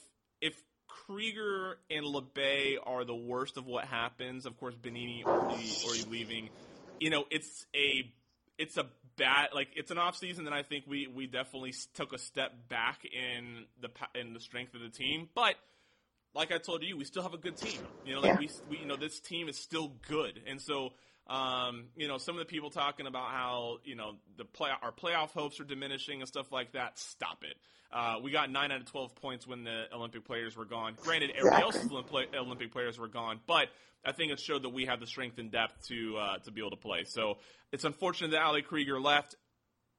if 0.41 0.61
Krieger 0.89 1.79
and 1.91 2.05
Labbé 2.05 2.77
are 2.85 3.05
the 3.05 3.15
worst 3.15 3.57
of 3.57 3.67
what 3.67 3.85
happens, 3.85 4.47
of 4.47 4.57
course, 4.59 4.75
Banini 4.75 5.23
already 5.25 5.71
already 5.85 6.05
leaving, 6.11 6.51
you 6.99 7.11
know, 7.11 7.25
it's 7.31 7.67
a 7.75 8.11
it's 8.59 8.77
a 8.77 8.87
bad 9.17 9.49
like 9.55 9.69
it's 9.77 9.91
an 9.91 9.99
off 9.99 10.17
season 10.17 10.45
that 10.45 10.53
I 10.53 10.63
think 10.63 10.85
we 10.87 11.07
we 11.07 11.27
definitely 11.27 11.75
took 11.95 12.13
a 12.13 12.19
step 12.19 12.53
back 12.69 13.01
in 13.05 13.65
the 13.81 13.91
in 14.19 14.33
the 14.35 14.41
strength 14.41 14.75
of 14.75 14.81
the 14.81 14.89
team, 14.91 15.29
but 15.35 15.55
like 16.35 16.53
I 16.53 16.59
told 16.59 16.83
you, 16.83 16.97
we 16.97 17.05
still 17.05 17.23
have 17.23 17.33
a 17.35 17.39
good 17.39 17.57
team. 17.57 17.81
You 18.05 18.15
know, 18.15 18.21
like 18.21 18.33
Yeah. 18.33 18.39
we, 18.41 18.51
we, 18.69 18.79
you 18.79 18.87
know, 18.87 18.97
this 18.97 19.21
team 19.21 19.49
is 19.49 19.57
still 19.57 19.93
good, 20.07 20.43
and 20.47 20.61
so, 20.61 20.91
um, 21.29 21.87
you 21.97 22.07
know, 22.07 22.19
some 22.19 22.37
of 22.37 22.39
the 22.39 22.45
people 22.45 22.71
talking 22.71 23.07
about 23.07 23.31
how 23.31 23.79
you 23.85 23.97
know 23.97 24.13
the 24.37 24.45
play 24.45 24.71
our 24.83 24.93
playoff 24.93 25.31
hopes 25.31 25.59
are 25.61 25.65
diminishing 25.65 26.21
and 26.21 26.29
stuff 26.29 26.53
like 26.53 26.73
that. 26.73 26.99
Stop 26.99 27.43
it. 27.43 27.57
Uh, 27.93 28.17
we 28.23 28.31
got 28.31 28.51
nine 28.51 28.71
out 28.71 28.81
of 28.81 28.91
twelve 28.91 29.15
points 29.17 29.47
when 29.47 29.65
the 29.65 29.85
Olympic 29.93 30.25
players 30.25 30.57
were 30.57 30.65
gone. 30.65 30.95
Granted, 31.03 31.33
everybody 31.37 31.63
else's 31.63 31.91
Olympic 31.91 32.73
players 32.73 32.99
were 32.99 33.09
gone, 33.09 33.41
but 33.47 33.69
I 34.05 34.13
think 34.13 34.31
it 34.31 34.39
showed 34.39 34.63
that 34.63 34.69
we 34.69 34.87
have 34.87 35.01
the 35.01 35.07
strength 35.07 35.39
and 35.39 35.51
depth 35.51 35.89
to 35.89 36.17
uh, 36.17 36.39
to 36.39 36.53
be 36.53 36.61
able 36.61 36.71
to 36.71 36.77
play. 36.77 37.05
So 37.05 37.39
it's 37.73 37.85
unfortunate 37.85 38.31
that 38.31 38.43
Ali 38.43 38.63
Krieger 38.63 39.01
left. 39.01 39.35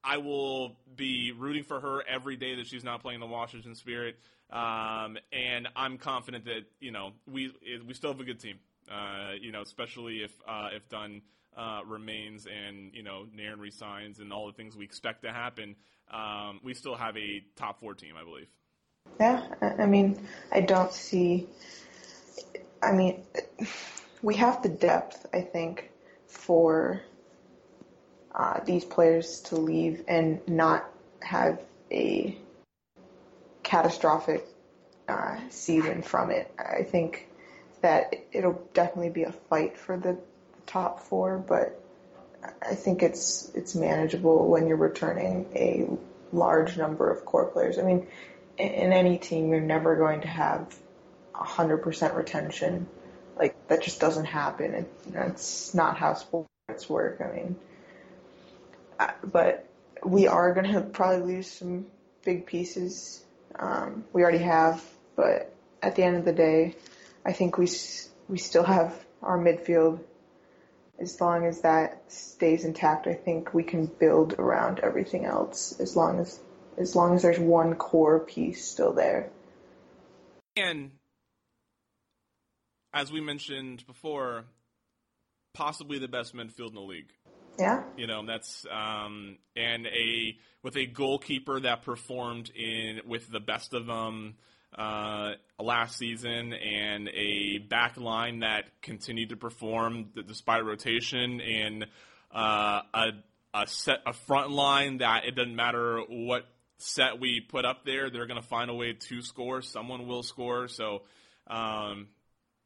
I 0.02 0.18
will 0.18 0.76
be 0.96 1.32
rooting 1.36 1.64
for 1.64 1.80
her 1.80 2.02
every 2.08 2.36
day 2.36 2.54
that 2.54 2.66
she's 2.66 2.84
not 2.84 3.02
playing 3.02 3.20
the 3.20 3.26
Washington 3.26 3.74
Spirit, 3.74 4.16
um, 4.50 5.18
and 5.32 5.68
I'm 5.76 5.98
confident 5.98 6.46
that 6.46 6.62
you 6.80 6.92
know 6.92 7.12
we 7.30 7.52
we 7.86 7.92
still 7.92 8.12
have 8.12 8.20
a 8.20 8.24
good 8.24 8.40
team. 8.40 8.58
Uh, 8.90 9.32
you 9.40 9.52
know, 9.52 9.62
especially 9.62 10.22
if 10.22 10.32
uh, 10.46 10.68
if 10.74 10.88
Dunn 10.88 11.22
uh, 11.56 11.80
remains 11.86 12.46
and 12.46 12.94
you 12.94 13.02
know 13.02 13.26
Nairn 13.34 13.60
resigns 13.60 14.20
and 14.20 14.32
all 14.32 14.46
the 14.46 14.52
things 14.52 14.76
we 14.76 14.84
expect 14.84 15.22
to 15.22 15.32
happen, 15.32 15.76
um, 16.10 16.60
we 16.62 16.74
still 16.74 16.94
have 16.94 17.16
a 17.16 17.42
top 17.56 17.80
four 17.80 17.94
team, 17.94 18.14
I 18.18 18.24
believe. 18.24 18.48
Yeah, 19.20 19.42
I 19.78 19.86
mean, 19.86 20.28
I 20.52 20.60
don't 20.60 20.92
see. 20.92 21.48
I 22.82 22.92
mean, 22.92 23.24
we 24.22 24.36
have 24.36 24.62
the 24.62 24.68
depth, 24.68 25.26
I 25.32 25.40
think, 25.40 25.90
for 26.26 27.02
uh, 28.34 28.60
these 28.64 28.84
players 28.84 29.40
to 29.40 29.56
leave 29.56 30.04
and 30.06 30.40
not 30.46 30.88
have 31.20 31.60
a 31.90 32.38
catastrophic 33.62 34.46
uh, 35.08 35.36
season 35.50 36.02
from 36.02 36.30
it. 36.30 36.52
I 36.58 36.82
think 36.82 37.27
that 37.82 38.14
it'll 38.32 38.62
definitely 38.74 39.10
be 39.10 39.24
a 39.24 39.32
fight 39.32 39.78
for 39.78 39.96
the 39.96 40.18
top 40.66 41.00
four, 41.00 41.38
but 41.38 41.80
I 42.62 42.74
think 42.74 43.02
it's 43.02 43.50
it's 43.54 43.74
manageable 43.74 44.48
when 44.48 44.66
you're 44.66 44.76
returning 44.76 45.46
a 45.54 45.88
large 46.32 46.76
number 46.76 47.10
of 47.10 47.24
core 47.24 47.46
players. 47.46 47.78
I 47.78 47.82
mean, 47.82 48.06
in, 48.56 48.92
any 48.92 49.18
team, 49.18 49.50
you're 49.50 49.60
never 49.60 49.96
going 49.96 50.22
to 50.22 50.28
have 50.28 50.74
100% 51.34 52.14
retention. 52.14 52.86
Like 53.36 53.68
that 53.68 53.82
just 53.82 54.00
doesn't 54.00 54.26
happen. 54.26 54.74
It, 54.74 55.12
that's 55.12 55.74
not 55.74 55.96
how 55.96 56.14
sports 56.14 56.88
work. 56.88 57.20
I 57.20 57.34
mean, 57.34 57.56
uh, 58.98 59.12
but 59.24 59.68
we 60.04 60.26
are 60.26 60.54
going 60.54 60.72
to 60.72 60.80
probably 60.80 61.34
lose 61.34 61.50
some 61.50 61.86
big 62.24 62.46
pieces. 62.46 63.24
Um, 63.58 64.04
we 64.12 64.22
already 64.22 64.38
have, 64.38 64.82
but 65.16 65.54
at 65.82 65.96
the 65.96 66.02
end 66.02 66.16
of 66.16 66.24
the 66.24 66.32
day, 66.32 66.76
I 67.28 67.32
think 67.32 67.58
we 67.58 67.68
we 68.26 68.38
still 68.38 68.64
have 68.64 68.94
our 69.22 69.38
midfield. 69.38 70.00
As 70.98 71.20
long 71.20 71.44
as 71.44 71.60
that 71.60 72.10
stays 72.10 72.64
intact, 72.64 73.06
I 73.06 73.12
think 73.12 73.52
we 73.52 73.62
can 73.62 73.84
build 73.84 74.32
around 74.32 74.80
everything 74.80 75.26
else. 75.26 75.78
As 75.78 75.94
long 75.94 76.20
as 76.20 76.40
as 76.78 76.96
long 76.96 77.14
as 77.14 77.22
there's 77.22 77.38
one 77.38 77.74
core 77.74 78.20
piece 78.20 78.64
still 78.64 78.94
there. 78.94 79.30
And 80.56 80.92
as 82.94 83.12
we 83.12 83.20
mentioned 83.20 83.84
before, 83.86 84.44
possibly 85.52 85.98
the 85.98 86.08
best 86.08 86.34
midfield 86.34 86.68
in 86.68 86.74
the 86.74 86.80
league. 86.80 87.12
Yeah, 87.58 87.82
You 87.96 88.06
know, 88.06 88.24
that's 88.24 88.64
um, 88.70 89.36
and 89.54 89.86
a 89.86 90.38
with 90.62 90.76
a 90.76 90.86
goalkeeper 90.86 91.60
that 91.60 91.82
performed 91.82 92.50
in 92.50 93.00
with 93.06 93.30
the 93.30 93.40
best 93.40 93.74
of 93.74 93.86
them 93.86 94.36
uh, 94.76 95.32
last 95.58 95.96
season, 95.96 96.52
and 96.52 97.08
a 97.08 97.58
back 97.58 97.96
line 97.96 98.40
that 98.40 98.64
continued 98.82 99.30
to 99.30 99.36
perform 99.36 100.10
despite 100.26 100.64
rotation, 100.64 101.40
and 101.40 101.86
uh, 102.34 102.82
a 102.94 103.10
a 103.54 103.66
set 103.66 104.00
a 104.06 104.12
front 104.12 104.50
line 104.50 104.98
that 104.98 105.24
it 105.24 105.34
doesn't 105.34 105.56
matter 105.56 106.00
what 106.08 106.44
set 106.78 107.20
we 107.20 107.40
put 107.40 107.64
up 107.64 107.84
there, 107.84 108.10
they're 108.10 108.26
going 108.26 108.40
to 108.40 108.46
find 108.46 108.70
a 108.70 108.74
way 108.74 108.92
to 108.92 109.22
score. 109.22 109.62
Someone 109.62 110.06
will 110.06 110.22
score. 110.22 110.68
So, 110.68 111.02
um, 111.48 112.08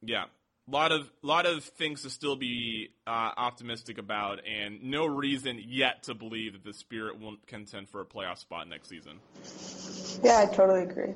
yeah, 0.03 0.25
a 0.69 0.71
lot 0.71 0.93
of 0.93 1.11
lot 1.23 1.47
of 1.47 1.65
things 1.65 2.03
to 2.03 2.11
still 2.11 2.37
be 2.37 2.91
uh, 3.07 3.31
optimistic 3.37 3.99
about, 3.99 4.41
and 4.47 4.83
no 4.85 5.07
reason 5.07 5.61
yet 5.67 6.05
to 6.05 6.15
believe 6.15 6.53
that 6.53 6.65
the 6.65 6.75
Spirit 6.75 7.19
won't 7.19 7.47
contend 7.47 7.89
for 7.89 8.01
a 8.01 8.05
playoff 8.05 8.39
spot 8.39 8.69
next 8.69 8.89
season. 8.89 9.19
yeah, 10.23 10.41
I 10.41 10.55
totally 10.55 10.83
agree. 10.83 11.15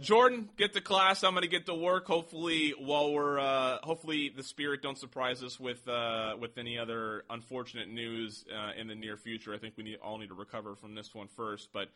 Jordan, 0.00 0.48
get 0.56 0.74
to 0.74 0.80
class. 0.80 1.24
I'm 1.24 1.34
gonna 1.34 1.46
get 1.46 1.66
to 1.66 1.74
work. 1.74 2.06
Hopefully, 2.06 2.74
while 2.78 3.12
we're 3.12 3.38
uh, 3.38 3.78
hopefully 3.82 4.32
the 4.34 4.42
spirit 4.42 4.82
don't 4.82 4.98
surprise 4.98 5.42
us 5.42 5.58
with 5.58 5.86
uh, 5.88 6.36
with 6.38 6.58
any 6.58 6.78
other 6.78 7.24
unfortunate 7.30 7.88
news 7.88 8.44
uh, 8.54 8.78
in 8.78 8.88
the 8.88 8.94
near 8.94 9.16
future. 9.16 9.54
I 9.54 9.58
think 9.58 9.74
we 9.76 9.84
need, 9.84 9.98
all 10.02 10.18
need 10.18 10.28
to 10.28 10.34
recover 10.34 10.74
from 10.74 10.94
this 10.94 11.14
one 11.14 11.28
first. 11.28 11.70
But 11.72 11.88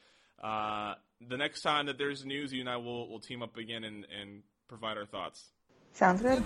uh, 0.42 0.94
the 1.28 1.36
next 1.36 1.62
time 1.62 1.86
that 1.86 1.98
there's 1.98 2.24
news, 2.24 2.52
you 2.52 2.60
and 2.60 2.68
I 2.68 2.78
will 2.78 3.08
will 3.08 3.20
team 3.20 3.42
up 3.42 3.56
again 3.56 3.84
and, 3.84 4.06
and 4.20 4.42
provide 4.68 4.96
our 4.96 5.06
thoughts. 5.06 5.50
Sounds 5.92 6.22
good. 6.22 6.42